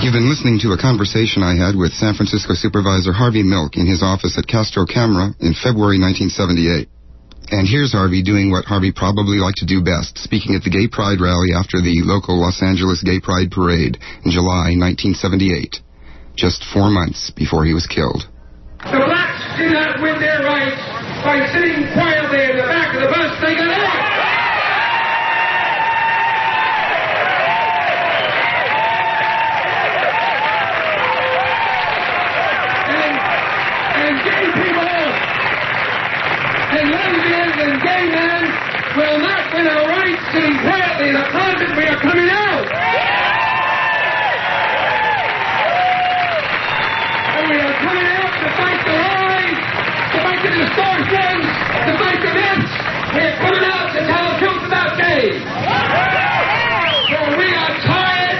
You've 0.05 0.17
been 0.17 0.29
listening 0.29 0.61
to 0.61 0.73
a 0.73 0.79
conversation 0.79 1.43
I 1.43 1.57
had 1.57 1.77
with 1.77 1.93
San 1.97 2.13
Francisco 2.13 2.53
Supervisor 2.53 3.13
Harvey 3.13 3.43
Milk 3.43 3.77
in 3.77 3.89
his 3.89 4.03
office 4.05 4.37
at 4.37 4.47
Castro 4.47 4.85
Camera 4.85 5.33
in 5.41 5.57
February 5.57 5.97
1978. 5.97 7.00
And 7.51 7.67
here's 7.67 7.91
Harvey 7.91 8.23
doing 8.23 8.55
what 8.55 8.65
Harvey 8.65 8.93
probably 8.95 9.43
liked 9.43 9.59
to 9.59 9.67
do 9.67 9.83
best, 9.83 10.19
speaking 10.23 10.55
at 10.55 10.63
the 10.63 10.71
Gay 10.71 10.87
Pride 10.87 11.19
rally 11.19 11.51
after 11.51 11.83
the 11.83 12.07
local 12.07 12.39
Los 12.39 12.63
Angeles 12.63 13.03
Gay 13.03 13.19
Pride 13.19 13.51
Parade 13.51 13.99
in 14.23 14.31
July 14.31 14.79
1978, 14.79 15.83
just 16.39 16.63
four 16.71 16.95
months 16.95 17.35
before 17.35 17.67
he 17.67 17.75
was 17.75 17.91
killed. 17.91 18.23
The 18.87 19.03
blacks 19.03 19.43
do 19.59 19.67
not 19.67 19.99
win 19.99 20.23
their 20.23 20.47
rights 20.47 20.79
by 21.27 21.43
sitting 21.51 21.91
quietly 21.91 22.55
in 22.55 22.57
the 22.57 22.71
back 22.71 22.95
of 22.95 23.03
the 23.03 23.11
bus 23.11 23.35
thinking, 23.43 23.60
and 38.09 38.47
will 38.97 39.19
not 39.21 39.53
win 39.53 39.69
our 39.69 39.85
rights 39.85 40.25
sitting 40.33 40.57
quietly 40.65 41.13
in 41.13 41.17
the 41.21 41.27
closet. 41.29 41.69
We 41.77 41.85
are 41.85 42.01
coming 42.01 42.31
out. 42.33 42.65
And 47.37 47.45
we 47.53 47.59
are 47.61 47.77
coming 47.85 48.09
out 48.09 48.33
to 48.41 48.49
fight 48.57 48.81
the 48.89 48.97
lies, 48.97 49.61
to 49.61 50.19
fight 50.25 50.41
the 50.41 50.53
distortions, 50.57 51.45
to 51.85 51.93
fight 52.01 52.21
the 52.25 52.33
myths. 52.33 52.73
We 53.13 53.21
are 53.21 53.37
coming 53.37 53.65
out 53.69 53.89
to 53.93 54.01
tell 54.01 54.25
the 54.33 54.37
truth 54.41 54.63
about 54.65 54.97
gays. 54.97 55.45
So 57.05 57.19
we 57.37 57.49
are 57.53 57.75
tired, 57.85 58.39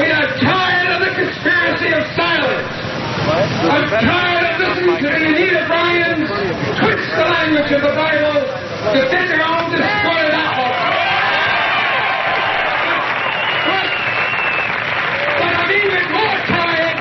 we 0.00 0.08
are 0.16 0.28
tired 0.40 0.88
of 0.96 1.00
the 1.04 1.12
conspiracy 1.12 1.92
of 1.92 2.02
silence. 2.16 2.72
I'm 3.24 3.88
tired 3.88 4.44
of 4.48 4.60
listening 4.64 4.96
to 4.96 5.08
the 5.12 5.24
Anita 5.28 5.64
Bryants 5.68 6.30
twist 6.80 7.08
the 7.16 7.24
language 7.24 7.72
of 7.72 7.82
the 7.82 7.94
Bible 7.96 8.63
to 8.84 9.00
sit 9.00 9.08
fit 9.10 9.28
their 9.32 9.40
own 9.40 9.70
destroyed 9.72 10.32
apple. 10.36 10.68
But, 13.64 13.88
but 15.40 15.52
I'm 15.56 15.70
even 15.72 16.04
more 16.12 16.36
tired, 16.52 16.96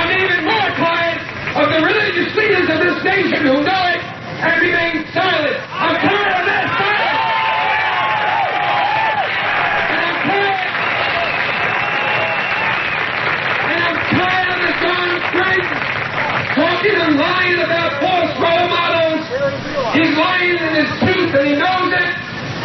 I'm 0.00 0.10
even 0.16 0.40
more 0.48 0.68
tired 0.80 1.20
of 1.60 1.66
the 1.76 1.80
religious 1.84 2.32
leaders 2.36 2.68
of 2.72 2.78
this 2.80 3.04
nation 3.04 3.40
who 3.44 3.60
know 3.60 3.82
it 3.92 4.00
and 4.00 4.54
remain 4.64 5.04
silent. 5.12 5.60
I'm 5.68 5.96
tired 6.00 6.32
of 6.40 6.44
their 6.48 6.66
silence. 6.80 7.20
And 9.92 10.00
I'm 10.00 10.16
tired. 10.24 10.68
And 13.60 13.80
I'm 13.84 13.98
tired 14.16 14.48
of 14.56 14.60
the 14.64 14.72
John 14.80 15.08
Briggs 15.36 15.72
talking 16.56 16.96
and 16.96 17.14
lying 17.20 17.60
about 17.60 17.90
false 18.00 18.32
role 18.40 18.68
models. 18.72 19.20
He's 19.92 20.16
lying 20.16 20.56
in 20.56 20.72
his 20.80 20.90
truth 21.02 21.19
and 21.34 21.46
he 21.46 21.54
knows 21.54 21.92
it. 21.94 22.10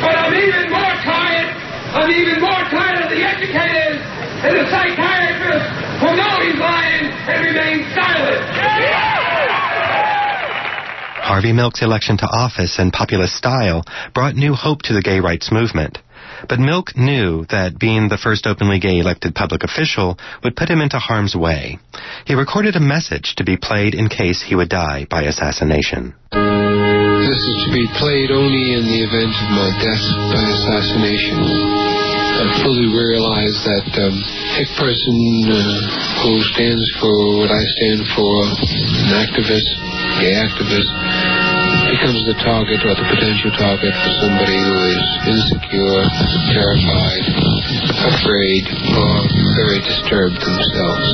But 0.02 0.16
I'm 0.18 0.34
even 0.34 0.70
more 0.70 0.96
tired. 1.06 1.50
I'm 1.96 2.12
even 2.12 2.42
more 2.42 2.64
tired 2.68 3.06
of 3.06 3.10
the 3.10 3.22
educators 3.24 4.02
and 4.44 4.54
the 4.58 4.66
psychiatrists 4.68 5.70
who 6.02 6.10
know 6.12 6.34
he's 6.44 6.60
lying 6.60 7.08
and 7.08 7.40
remain 7.46 7.88
silent. 7.96 8.44
Harvey 11.24 11.54
Milk's 11.54 11.82
election 11.82 12.18
to 12.18 12.26
office 12.26 12.78
and 12.78 12.94
populist 12.94 13.36
style 13.36 13.84
brought 14.14 14.36
new 14.36 14.54
hope 14.54 14.84
to 14.84 14.94
the 14.94 15.02
gay 15.02 15.20
rights 15.20 15.52
movement. 15.52 15.98
But 16.48 16.60
Milk 16.60 16.96
knew 16.96 17.46
that 17.50 17.80
being 17.80 18.10
the 18.10 18.20
first 18.22 18.46
openly 18.46 18.80
gay 18.80 19.00
elected 19.00 19.34
public 19.34 19.64
official 19.64 20.20
would 20.44 20.56
put 20.56 20.70
him 20.70 20.82
into 20.82 21.00
harm's 21.00 21.36
way. 21.36 21.80
He 22.26 22.36
recorded 22.36 22.76
a 22.76 22.80
message 22.80 23.36
to 23.38 23.44
be 23.44 23.58
played 23.58 23.96
in 23.96 24.10
case 24.10 24.44
he 24.44 24.56
would 24.56 24.70
die 24.70 25.08
by 25.10 25.24
assassination. 25.24 26.14
This 27.36 27.52
is 27.52 27.68
to 27.68 27.72
be 27.76 27.84
played 28.00 28.32
only 28.32 28.80
in 28.80 28.88
the 28.88 29.00
event 29.04 29.36
of 29.36 29.50
my 29.52 29.68
death 29.76 30.06
by 30.32 30.40
assassination. 30.40 31.36
I 31.36 32.64
fully 32.64 32.88
realize 32.96 33.60
that 33.60 33.92
um, 34.08 34.16
a 34.56 34.66
person 34.80 35.20
uh, 35.52 35.60
who 36.24 36.32
stands 36.56 36.88
for 36.96 37.12
what 37.44 37.52
I 37.52 37.60
stand 37.76 38.08
for, 38.16 38.32
an 38.40 39.12
activist, 39.20 39.68
gay 40.24 40.32
activist, 40.48 40.88
becomes 42.00 42.24
the 42.24 42.40
target 42.40 42.80
or 42.88 42.96
the 42.96 43.04
potential 43.04 43.52
target 43.60 43.92
for 43.92 44.12
somebody 44.24 44.56
who 44.56 44.76
is 44.96 45.08
insecure, 45.28 46.08
terrified, 46.56 47.24
afraid, 48.16 48.64
or 48.96 49.12
very 49.60 49.84
disturbed 49.84 50.40
themselves. 50.40 51.08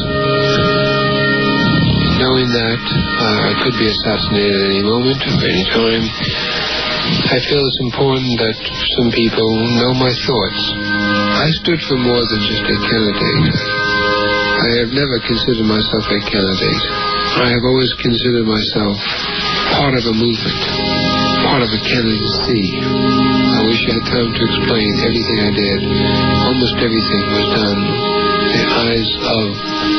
Knowing 2.22 2.46
that 2.54 2.82
uh, 2.86 3.41
I 3.52 3.68
could 3.68 3.76
be 3.76 3.84
assassinated 3.84 4.56
at 4.56 4.64
any 4.72 4.80
moment 4.80 5.20
or 5.28 5.36
any 5.44 5.66
time, 5.76 6.08
I 6.08 7.38
feel 7.52 7.60
it's 7.60 7.84
important 7.84 8.32
that 8.40 8.56
some 8.96 9.12
people 9.12 9.52
know 9.76 9.92
my 9.92 10.08
thoughts. 10.24 10.62
I 11.36 11.52
stood 11.60 11.84
for 11.84 12.00
more 12.00 12.24
than 12.24 12.42
just 12.48 12.64
a 12.64 12.78
candidate. 12.80 13.52
I 14.56 14.88
have 14.88 14.96
never 14.96 15.20
considered 15.28 15.68
myself 15.68 16.00
a 16.00 16.20
candidate. 16.32 16.84
I 17.44 17.52
have 17.52 17.68
always 17.68 17.92
considered 18.00 18.48
myself 18.48 18.96
part 19.76 20.00
of 20.00 20.08
a 20.08 20.16
movement, 20.16 20.64
part 21.44 21.60
of 21.60 21.76
a 21.76 21.82
candidacy. 21.84 22.80
I 22.80 23.68
wish 23.68 23.84
I 23.84 24.00
had 24.00 24.06
time 24.16 24.32
to 24.32 24.42
explain 24.48 24.92
everything 25.04 25.38
I 25.44 25.52
did. 25.52 25.80
Almost 26.48 26.76
everything 26.88 27.24
was 27.36 27.48
done 27.52 27.80
in 28.48 28.64
the 28.64 28.68
eyes 28.80 29.10
of 29.28 29.46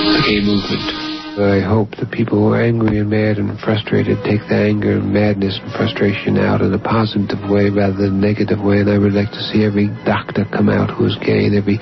the 0.08 0.20
gay 0.24 0.40
movement. 0.40 1.11
I 1.40 1.64
hope 1.64 1.96
the 1.96 2.04
people 2.04 2.44
who 2.44 2.52
are 2.52 2.60
angry 2.60 3.00
and 3.00 3.08
mad 3.08 3.40
and 3.40 3.56
frustrated 3.64 4.20
take 4.20 4.44
the 4.52 4.68
anger 4.68 5.00
and 5.00 5.16
madness 5.16 5.56
and 5.64 5.72
frustration 5.72 6.36
out 6.36 6.60
in 6.60 6.76
a 6.76 6.78
positive 6.78 7.40
way 7.48 7.72
rather 7.72 7.96
than 7.96 8.20
a 8.20 8.26
negative 8.26 8.60
way. 8.60 8.84
And 8.84 8.92
I 8.92 9.00
would 9.00 9.16
like 9.16 9.32
to 9.32 9.40
see 9.48 9.64
every 9.64 9.88
doctor 10.04 10.44
come 10.44 10.68
out 10.68 10.92
who 10.92 11.08
is 11.08 11.16
gay 11.24 11.48
and 11.48 11.56
every 11.56 11.80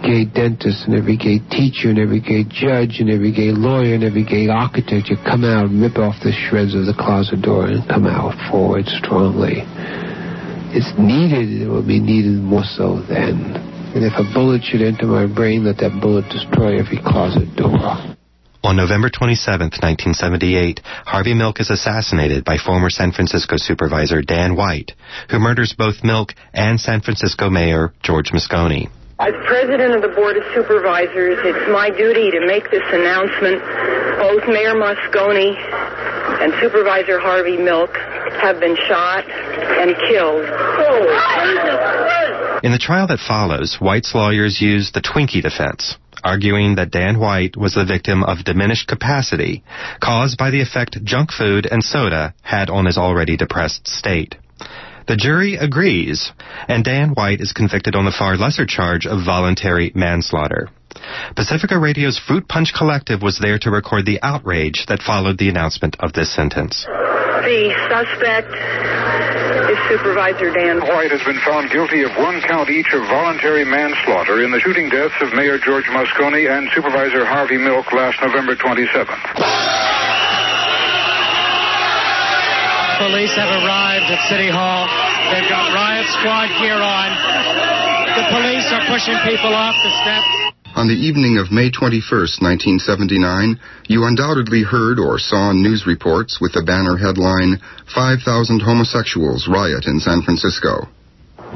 gay 0.00 0.24
dentist 0.24 0.88
and 0.88 0.96
every 0.96 1.20
gay 1.20 1.44
teacher 1.52 1.92
and 1.92 2.00
every 2.00 2.24
gay 2.24 2.48
judge 2.48 2.96
and 2.96 3.12
every 3.12 3.36
gay 3.36 3.52
lawyer 3.52 4.00
and 4.00 4.04
every 4.04 4.24
gay 4.24 4.48
architect 4.48 5.12
come 5.28 5.44
out 5.44 5.68
and 5.68 5.76
rip 5.76 6.00
off 6.00 6.16
the 6.24 6.32
shreds 6.32 6.72
of 6.72 6.88
the 6.88 6.96
closet 6.96 7.44
door 7.44 7.68
and 7.68 7.84
come 7.92 8.08
out 8.08 8.32
forward 8.48 8.88
strongly. 8.88 9.60
It's 10.72 10.88
needed. 10.96 11.52
It 11.52 11.68
will 11.68 11.84
be 11.84 12.00
needed 12.00 12.40
more 12.40 12.64
so 12.64 13.04
then. 13.04 13.60
And 13.92 14.08
if 14.08 14.16
a 14.16 14.24
bullet 14.32 14.64
should 14.64 14.80
enter 14.80 15.04
my 15.04 15.28
brain, 15.28 15.68
let 15.68 15.84
that 15.84 16.00
bullet 16.00 16.24
destroy 16.32 16.80
every 16.80 17.00
closet 17.04 17.52
door. 17.60 18.16
On 18.66 18.74
November 18.74 19.08
27, 19.08 19.78
1978, 19.78 20.80
Harvey 21.06 21.34
Milk 21.34 21.60
is 21.60 21.70
assassinated 21.70 22.42
by 22.44 22.58
former 22.58 22.90
San 22.90 23.12
Francisco 23.12 23.54
supervisor 23.58 24.22
Dan 24.22 24.56
White, 24.56 24.90
who 25.30 25.38
murders 25.38 25.72
both 25.78 26.02
Milk 26.02 26.34
and 26.52 26.80
San 26.80 27.00
Francisco 27.00 27.48
Mayor 27.48 27.94
George 28.02 28.32
Moscone. 28.32 28.90
As 29.20 29.30
president 29.46 29.94
of 29.94 30.02
the 30.02 30.08
Board 30.08 30.36
of 30.36 30.42
Supervisors, 30.52 31.38
it's 31.46 31.70
my 31.70 31.90
duty 31.90 32.32
to 32.32 32.44
make 32.44 32.68
this 32.72 32.82
announcement. 32.90 33.62
Both 34.18 34.50
Mayor 34.50 34.74
Moscone 34.74 35.54
and 36.42 36.52
Supervisor 36.58 37.20
Harvey 37.20 37.58
Milk 37.58 37.94
have 38.42 38.58
been 38.58 38.74
shot 38.88 39.30
and 39.30 39.94
killed. 40.10 40.42
In 42.64 42.72
the 42.72 42.82
trial 42.82 43.06
that 43.06 43.20
follows, 43.20 43.76
White's 43.78 44.12
lawyers 44.12 44.60
used 44.60 44.92
the 44.92 45.00
Twinkie 45.00 45.40
defense, 45.40 45.96
arguing 46.26 46.74
that 46.74 46.90
Dan 46.90 47.20
White 47.20 47.56
was 47.56 47.74
the 47.74 47.84
victim 47.84 48.24
of 48.24 48.44
diminished 48.44 48.88
capacity 48.88 49.62
caused 50.02 50.36
by 50.36 50.50
the 50.50 50.60
effect 50.60 51.02
junk 51.04 51.30
food 51.30 51.68
and 51.70 51.82
soda 51.84 52.34
had 52.42 52.68
on 52.68 52.86
his 52.86 52.98
already 52.98 53.36
depressed 53.36 53.86
state. 53.86 54.34
The 55.06 55.16
jury 55.16 55.54
agrees, 55.54 56.32
and 56.66 56.82
Dan 56.82 57.10
White 57.10 57.40
is 57.40 57.52
convicted 57.52 57.94
on 57.94 58.04
the 58.04 58.16
far 58.18 58.36
lesser 58.36 58.66
charge 58.66 59.06
of 59.06 59.24
voluntary 59.24 59.92
manslaughter. 59.94 60.68
Pacifica 61.36 61.78
Radio's 61.78 62.18
Fruit 62.18 62.48
Punch 62.48 62.72
Collective 62.76 63.22
was 63.22 63.38
there 63.38 63.58
to 63.60 63.70
record 63.70 64.04
the 64.04 64.18
outrage 64.22 64.86
that 64.88 65.02
followed 65.02 65.38
the 65.38 65.48
announcement 65.48 65.96
of 66.00 66.12
this 66.12 66.34
sentence. 66.34 66.86
The 67.46 67.70
suspect 67.86 68.50
is 68.50 69.78
Supervisor 69.86 70.50
Dan 70.50 70.82
White 70.82 71.14
has 71.14 71.22
been 71.22 71.38
found 71.46 71.70
guilty 71.70 72.02
of 72.02 72.10
one 72.18 72.42
count 72.42 72.66
each 72.68 72.90
of 72.90 73.06
voluntary 73.06 73.62
manslaughter 73.62 74.42
in 74.42 74.50
the 74.50 74.58
shooting 74.58 74.90
deaths 74.90 75.14
of 75.22 75.30
Mayor 75.30 75.54
George 75.54 75.86
Moscone 75.94 76.42
and 76.50 76.66
Supervisor 76.74 77.22
Harvey 77.22 77.54
Milk 77.54 77.86
last 77.94 78.18
November 78.18 78.58
27th. 78.58 79.22
Police 82.98 83.34
have 83.38 83.52
arrived 83.62 84.10
at 84.10 84.18
City 84.26 84.50
Hall. 84.50 84.90
They've 85.30 85.46
got 85.46 85.70
riot 85.70 86.06
squad 86.18 86.50
gear 86.58 86.82
on. 86.82 87.08
The 88.10 88.26
police 88.34 88.66
are 88.74 88.82
pushing 88.90 89.14
people 89.22 89.54
off 89.54 89.78
the 89.86 89.92
steps. 90.02 90.45
On 90.76 90.88
the 90.88 90.92
evening 90.92 91.38
of 91.38 91.48
May 91.50 91.72
21st, 91.72 92.44
1979, 92.44 93.56
you 93.88 94.04
undoubtedly 94.04 94.60
heard 94.60 95.00
or 95.00 95.18
saw 95.18 95.52
news 95.52 95.88
reports 95.88 96.36
with 96.38 96.52
the 96.52 96.60
banner 96.68 97.00
headline, 97.00 97.56
5,000 97.96 98.60
homosexuals 98.60 99.48
riot 99.48 99.88
in 99.88 100.00
San 100.00 100.20
Francisco. 100.20 100.84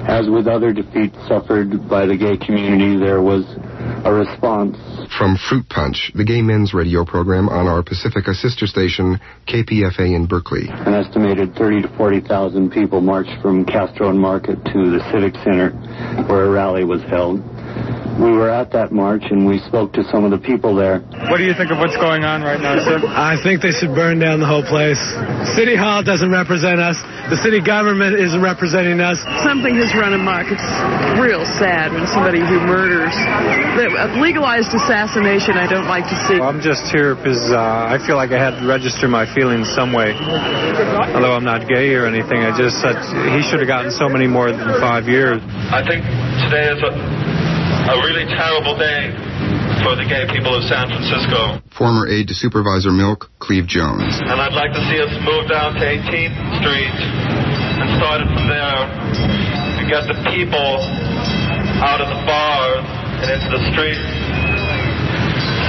As 0.09 0.25
with 0.31 0.49
other 0.49 0.73
defeats 0.73 1.21
suffered 1.29 1.87
by 1.87 2.07
the 2.07 2.17
gay 2.17 2.41
community, 2.41 2.97
there 2.97 3.21
was 3.21 3.45
a 4.09 4.13
response. 4.13 4.81
From 5.19 5.37
Fruit 5.37 5.69
Punch, 5.69 6.13
the 6.15 6.25
gay 6.25 6.41
men's 6.41 6.73
radio 6.73 7.05
program 7.05 7.51
on 7.51 7.69
our 7.69 7.83
Pacifica 7.83 8.33
sister 8.33 8.67
station, 8.67 9.21
KPFA 9.45 10.17
in 10.17 10.25
Berkeley. 10.25 10.65
An 10.73 10.95
estimated 10.95 11.55
30 11.57 11.83
to 11.83 11.89
40,000 11.99 12.73
people 12.73 13.03
marched 13.03 13.37
from 13.43 13.67
Castro 13.67 14.09
and 14.09 14.19
Market 14.19 14.65
to 14.73 14.97
the 14.97 15.05
Civic 15.13 15.37
Center 15.45 15.77
where 16.25 16.47
a 16.47 16.51
rally 16.51 16.85
was 16.85 17.03
held. 17.03 17.45
We 18.21 18.37
were 18.37 18.53
at 18.53 18.69
that 18.77 18.93
march 18.93 19.25
and 19.33 19.49
we 19.49 19.65
spoke 19.65 19.97
to 19.97 20.05
some 20.13 20.29
of 20.29 20.31
the 20.31 20.37
people 20.37 20.77
there. 20.77 21.01
What 21.33 21.41
do 21.41 21.45
you 21.49 21.57
think 21.57 21.73
of 21.73 21.81
what's 21.81 21.97
going 21.97 22.21
on 22.21 22.45
right 22.45 22.61
now, 22.61 22.77
sir? 22.85 23.01
I 23.09 23.41
think 23.41 23.65
they 23.65 23.73
should 23.73 23.97
burn 23.97 24.21
down 24.21 24.45
the 24.45 24.51
whole 24.51 24.61
place. 24.61 25.01
City 25.57 25.73
Hall 25.73 26.05
doesn't 26.05 26.29
represent 26.29 26.85
us. 26.85 27.01
The 27.33 27.41
city 27.41 27.65
government 27.65 28.21
isn't 28.21 28.43
representing 28.45 29.01
us. 29.01 29.17
Something 29.41 29.73
has 29.81 29.97
run 29.97 30.13
amok. 30.13 30.53
It's 30.53 30.69
real 31.17 31.49
sad 31.57 31.97
when 31.97 32.05
somebody 32.13 32.45
who 32.45 32.61
murders. 32.61 33.17
Legalized 34.21 34.69
assassination, 34.77 35.57
I 35.57 35.65
don't 35.65 35.89
like 35.89 36.05
to 36.13 36.17
see. 36.29 36.37
Well, 36.37 36.53
I'm 36.53 36.61
just 36.61 36.93
here 36.93 37.17
because 37.17 37.41
uh, 37.49 37.57
I 37.57 37.97
feel 38.05 38.21
like 38.21 38.37
I 38.37 38.41
had 38.43 38.61
to 38.61 38.69
register 38.69 39.09
my 39.09 39.25
feelings 39.33 39.65
some 39.73 39.97
way. 39.97 40.13
Although 40.13 41.33
I'm 41.33 41.47
not 41.49 41.65
gay 41.65 41.97
or 41.97 42.05
anything, 42.05 42.45
I 42.45 42.53
just 42.53 42.85
said 42.85 43.01
he 43.33 43.41
should 43.49 43.65
have 43.65 43.71
gotten 43.71 43.89
so 43.97 44.13
many 44.13 44.29
more 44.29 44.53
than 44.53 44.69
five 44.77 45.09
years. 45.09 45.41
I 45.73 45.81
think 45.81 46.05
today 46.45 46.69
is 46.69 46.85
a 46.85 46.93
a 47.91 47.99
really 48.07 48.23
terrible 48.39 48.79
day 48.79 49.11
for 49.83 49.99
the 49.99 50.07
gay 50.07 50.23
people 50.31 50.55
of 50.55 50.63
San 50.71 50.87
Francisco. 50.87 51.59
Former 51.75 52.07
aide 52.07 52.31
to 52.31 52.35
Supervisor 52.39 52.95
Milk, 52.95 53.27
Cleve 53.43 53.67
Jones. 53.67 54.15
And 54.23 54.39
I'd 54.39 54.55
like 54.55 54.71
to 54.71 54.83
see 54.87 55.03
us 55.03 55.11
move 55.27 55.51
down 55.51 55.75
to 55.75 55.83
18th 55.83 56.39
Street 56.63 56.95
and 57.83 57.87
start 57.99 58.23
it 58.23 58.31
from 58.31 58.47
there 58.47 58.81
to 59.75 59.83
get 59.91 60.07
the 60.07 60.15
people 60.31 60.79
out 61.83 61.99
of 61.99 62.07
the 62.07 62.21
bars 62.31 62.87
and 63.27 63.29
into 63.35 63.59
the 63.59 63.63
streets. 63.75 64.07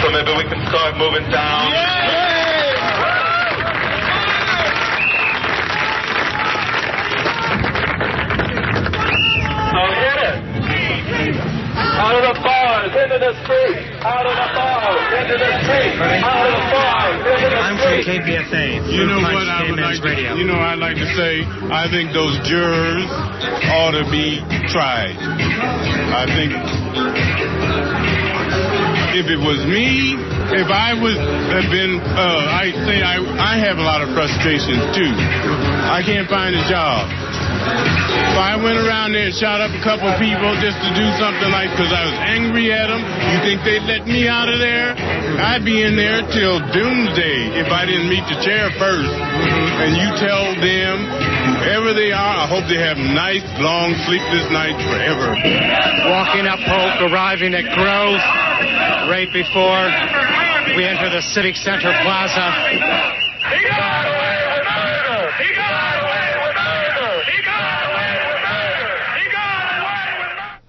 So 0.06 0.14
maybe 0.14 0.30
we 0.38 0.46
can 0.46 0.62
start 0.70 1.02
moving 1.02 1.26
down. 1.34 1.74
So 9.72 9.82
hit 9.96 10.18
it. 10.30 10.31
Out 12.02 12.18
of 12.18 12.24
the 12.26 12.36
bars, 12.42 12.90
into 12.98 13.18
the 13.22 13.34
street. 13.46 13.78
Out 14.02 14.26
of 14.26 14.34
the 14.34 14.48
bars, 14.58 15.02
into 15.22 15.36
the 15.38 15.52
street. 15.62 15.94
Out 16.02 16.42
of 16.42 16.54
the 16.58 16.66
bars, 16.74 17.20
into 17.30 17.48
the 17.54 17.60
I'm 17.62 17.76
from 17.78 17.98
KPFA. 18.02 18.66
You 18.90 19.06
know 19.06 19.22
Punch 19.22 19.38
what 19.38 19.46
I 19.48 19.62
Gay 19.62 19.70
would 19.70 19.80
Men's 19.80 20.02
like 20.02 20.10
Radio. 20.10 20.34
to, 20.34 20.40
you 20.42 20.46
know 20.50 20.58
I'd 20.58 20.82
like 20.82 20.98
to 20.98 21.08
say 21.14 21.46
I 21.70 21.86
think 21.94 22.10
those 22.12 22.34
jurors 22.50 23.06
ought 23.70 23.94
to 23.94 24.04
be 24.10 24.42
tried. 24.74 25.14
I 25.14 26.26
think 26.34 26.52
if 29.14 29.28
it 29.30 29.38
was 29.44 29.60
me, 29.70 30.16
if 30.58 30.68
I 30.72 30.96
was 30.98 31.16
have 31.54 31.70
been 31.70 32.00
uh, 32.02 32.62
I 32.64 32.72
say 32.88 33.04
I 33.06 33.20
I 33.38 33.54
have 33.62 33.78
a 33.78 33.86
lot 33.86 34.02
of 34.02 34.10
frustrations 34.18 34.82
too. 34.98 35.12
I 35.92 36.02
can't 36.02 36.28
find 36.28 36.56
a 36.56 36.64
job. 36.66 37.06
If 37.62 38.38
I 38.40 38.56
went 38.56 38.80
around 38.80 39.12
there 39.12 39.28
and 39.28 39.36
shot 39.36 39.60
up 39.60 39.76
a 39.76 39.84
couple 39.84 40.08
of 40.08 40.16
people 40.16 40.56
just 40.64 40.80
to 40.80 40.90
do 40.96 41.08
something 41.20 41.52
like 41.52 41.68
because 41.76 41.92
I 41.92 42.04
was 42.08 42.18
angry 42.32 42.72
at 42.72 42.88
them, 42.88 43.04
you 43.04 43.38
think 43.44 43.60
they'd 43.68 43.84
let 43.84 44.08
me 44.08 44.28
out 44.32 44.48
of 44.48 44.60
there? 44.60 44.96
I'd 44.96 45.68
be 45.68 45.84
in 45.84 46.00
there 46.00 46.24
till 46.32 46.64
doomsday 46.72 47.60
if 47.60 47.68
I 47.68 47.84
didn't 47.84 48.08
meet 48.08 48.24
the 48.32 48.40
chair 48.40 48.72
first. 48.80 49.12
And 49.12 50.00
you 50.00 50.08
tell 50.16 50.56
them, 50.64 50.96
whoever 51.60 51.92
they 51.92 52.16
are, 52.16 52.36
I 52.44 52.48
hope 52.48 52.66
they 52.72 52.80
have 52.80 52.98
nice, 52.98 53.44
long, 53.60 53.96
sleepless 54.08 54.48
nights 54.52 54.80
forever. 54.88 55.36
Walking 56.08 56.48
up 56.48 56.60
Polk, 56.64 57.12
arriving 57.12 57.52
at 57.52 57.68
Grove 57.76 58.22
right 59.12 59.28
before 59.34 59.92
we 60.76 60.88
enter 60.88 61.10
the 61.12 61.22
Civic 61.36 61.56
Center 61.56 61.92
Plaza. 62.00 62.48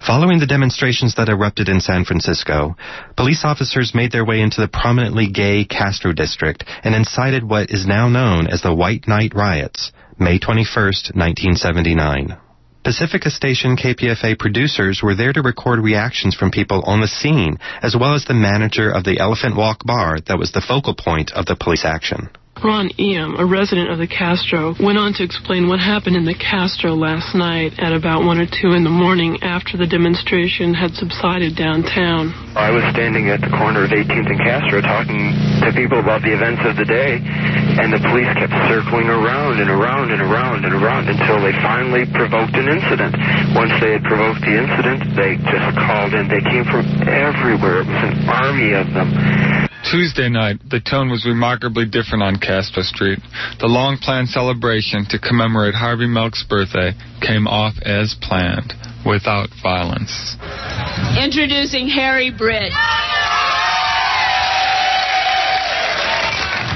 Following 0.05 0.39
the 0.39 0.45
demonstrations 0.45 1.15
that 1.15 1.29
erupted 1.29 1.69
in 1.69 1.79
San 1.79 2.03
Francisco, 2.03 2.75
police 3.15 3.45
officers 3.45 3.95
made 3.95 4.11
their 4.11 4.25
way 4.25 4.41
into 4.41 4.59
the 4.59 4.67
prominently 4.67 5.29
gay 5.29 5.63
Castro 5.63 6.11
district 6.11 6.65
and 6.83 6.93
incited 6.93 7.47
what 7.47 7.71
is 7.71 7.87
now 7.87 8.09
known 8.09 8.47
as 8.47 8.61
the 8.61 8.75
White 8.75 9.07
Night 9.07 9.33
Riots, 9.33 9.93
May 10.19 10.39
21, 10.39 10.67
1979. 11.15 12.37
Pacifica 12.83 13.29
station 13.29 13.77
KPFA 13.77 14.37
producers 14.37 14.99
were 15.01 15.15
there 15.15 15.31
to 15.31 15.41
record 15.41 15.79
reactions 15.79 16.35
from 16.35 16.51
people 16.51 16.83
on 16.85 16.99
the 16.99 17.07
scene, 17.07 17.57
as 17.81 17.95
well 17.97 18.13
as 18.13 18.25
the 18.25 18.33
manager 18.33 18.91
of 18.91 19.05
the 19.05 19.19
Elephant 19.19 19.55
Walk 19.55 19.85
bar 19.85 20.17
that 20.27 20.37
was 20.37 20.51
the 20.51 20.65
focal 20.67 20.95
point 20.95 21.31
of 21.31 21.45
the 21.45 21.55
police 21.55 21.85
action. 21.85 22.29
Ron 22.61 22.91
Eam, 22.99 23.35
a 23.39 23.45
resident 23.45 23.89
of 23.89 23.97
the 23.97 24.07
Castro, 24.07 24.75
went 24.79 24.97
on 24.97 25.11
to 25.19 25.23
explain 25.23 25.67
what 25.67 25.79
happened 25.79 26.15
in 26.15 26.23
the 26.23 26.37
Castro 26.37 26.93
last 26.93 27.35
night 27.35 27.73
at 27.79 27.91
about 27.91 28.23
1 28.23 28.39
or 28.39 28.47
2 28.47 28.77
in 28.77 28.83
the 28.83 28.93
morning 28.93 29.41
after 29.41 29.75
the 29.75 29.87
demonstration 29.87 30.71
had 30.71 30.95
subsided 30.95 31.59
downtown. 31.59 32.31
I 32.55 32.71
was 32.71 32.85
standing 32.95 33.27
at 33.33 33.41
the 33.41 33.51
corner 33.51 33.83
of 33.83 33.91
18th 33.91 34.31
and 34.31 34.39
Castro 34.39 34.79
talking 34.79 35.33
to 35.59 35.75
people 35.75 35.99
about 35.99 36.21
the 36.21 36.31
events 36.31 36.63
of 36.63 36.79
the 36.79 36.87
day, 36.87 37.19
and 37.19 37.91
the 37.91 37.99
police 37.99 38.31
kept 38.39 38.55
circling 38.71 39.11
around 39.11 39.59
and 39.59 39.67
around 39.67 40.15
and 40.15 40.21
around 40.21 40.63
and 40.63 40.71
around 40.77 41.09
until 41.09 41.41
they 41.43 41.51
finally 41.59 42.07
provoked 42.15 42.55
an 42.55 42.71
incident. 42.71 43.17
Once 43.57 43.75
they 43.83 43.97
had 43.97 44.03
provoked 44.07 44.39
the 44.45 44.55
incident, 44.55 45.03
they 45.19 45.35
just 45.51 45.67
called 45.83 46.15
in. 46.15 46.31
They 46.31 46.43
came 46.47 46.63
from 46.63 46.85
everywhere. 47.09 47.83
It 47.83 47.91
was 47.91 48.03
an 48.07 48.15
army 48.29 48.71
of 48.71 48.87
them. 48.93 49.62
Tuesday 49.89 50.29
night, 50.29 50.57
the 50.69 50.79
tone 50.79 51.11
was 51.11 51.25
remarkably 51.25 51.85
different 51.85 52.23
on 52.23 52.39
Castro 52.39 52.83
Street. 52.83 53.19
The 53.59 53.67
long 53.67 53.97
planned 53.97 54.29
celebration 54.29 55.05
to 55.09 55.19
commemorate 55.19 55.75
Harvey 55.75 56.07
Milk's 56.07 56.43
birthday 56.47 56.93
came 57.19 57.47
off 57.47 57.75
as 57.83 58.15
planned, 58.21 58.73
without 59.05 59.49
violence. 59.61 60.35
Introducing 61.19 61.89
Harry 61.89 62.31
Britt. 62.31 62.71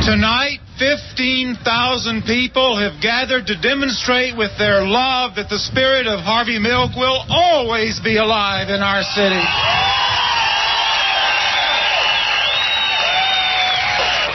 Tonight, 0.04 0.60
15,000 0.80 2.24
people 2.24 2.78
have 2.78 3.02
gathered 3.02 3.48
to 3.48 3.60
demonstrate 3.60 4.38
with 4.38 4.52
their 4.60 4.86
love 4.86 5.36
that 5.36 5.50
the 5.50 5.60
spirit 5.60 6.08
of 6.08 6.20
Harvey 6.22 6.60
Milk 6.60 6.96
will 6.96 7.26
always 7.30 8.00
be 8.04 8.18
alive 8.18 8.70
in 8.70 8.80
our 8.84 9.02
city. 9.18 9.42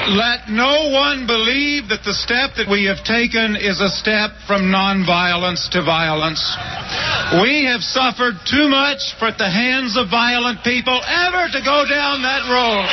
Let 0.03 0.51
no 0.51 0.91
one 0.91 1.31
believe 1.31 1.89
that 1.95 2.03
the 2.03 2.13
step 2.13 2.59
that 2.59 2.67
we 2.67 2.91
have 2.91 3.07
taken 3.07 3.55
is 3.55 3.79
a 3.79 3.87
step 3.87 4.35
from 4.51 4.67
nonviolence 4.67 5.71
to 5.71 5.83
violence. 5.87 6.43
We 7.39 7.71
have 7.71 7.87
suffered 7.87 8.35
too 8.43 8.67
much 8.67 8.99
for 9.23 9.31
at 9.31 9.39
the 9.39 9.47
hands 9.47 9.95
of 9.95 10.11
violent 10.11 10.67
people 10.67 10.99
ever 10.99 11.47
to 11.55 11.61
go 11.63 11.87
down 11.87 12.19
that 12.27 12.51
road. 12.51 12.91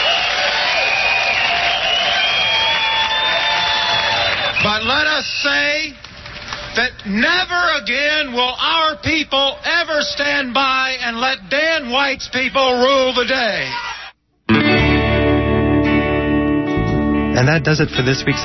But 4.61 4.85
let 4.85 5.09
us 5.09 5.25
say 5.41 5.97
that 6.77 6.93
never 7.09 7.61
again 7.81 8.37
will 8.37 8.53
our 8.53 9.01
people 9.01 9.57
ever 9.65 10.05
stand 10.05 10.53
by 10.53 10.95
and 11.01 11.17
let 11.17 11.49
Dan 11.49 11.89
White's 11.89 12.29
people 12.29 12.85
rule 12.85 13.17
the 13.17 13.25
day. 13.25 13.65
And 17.37 17.47
that 17.47 17.63
does 17.63 17.79
it 17.79 17.89
for 17.95 18.01
this 18.01 18.23
week's 18.25 18.43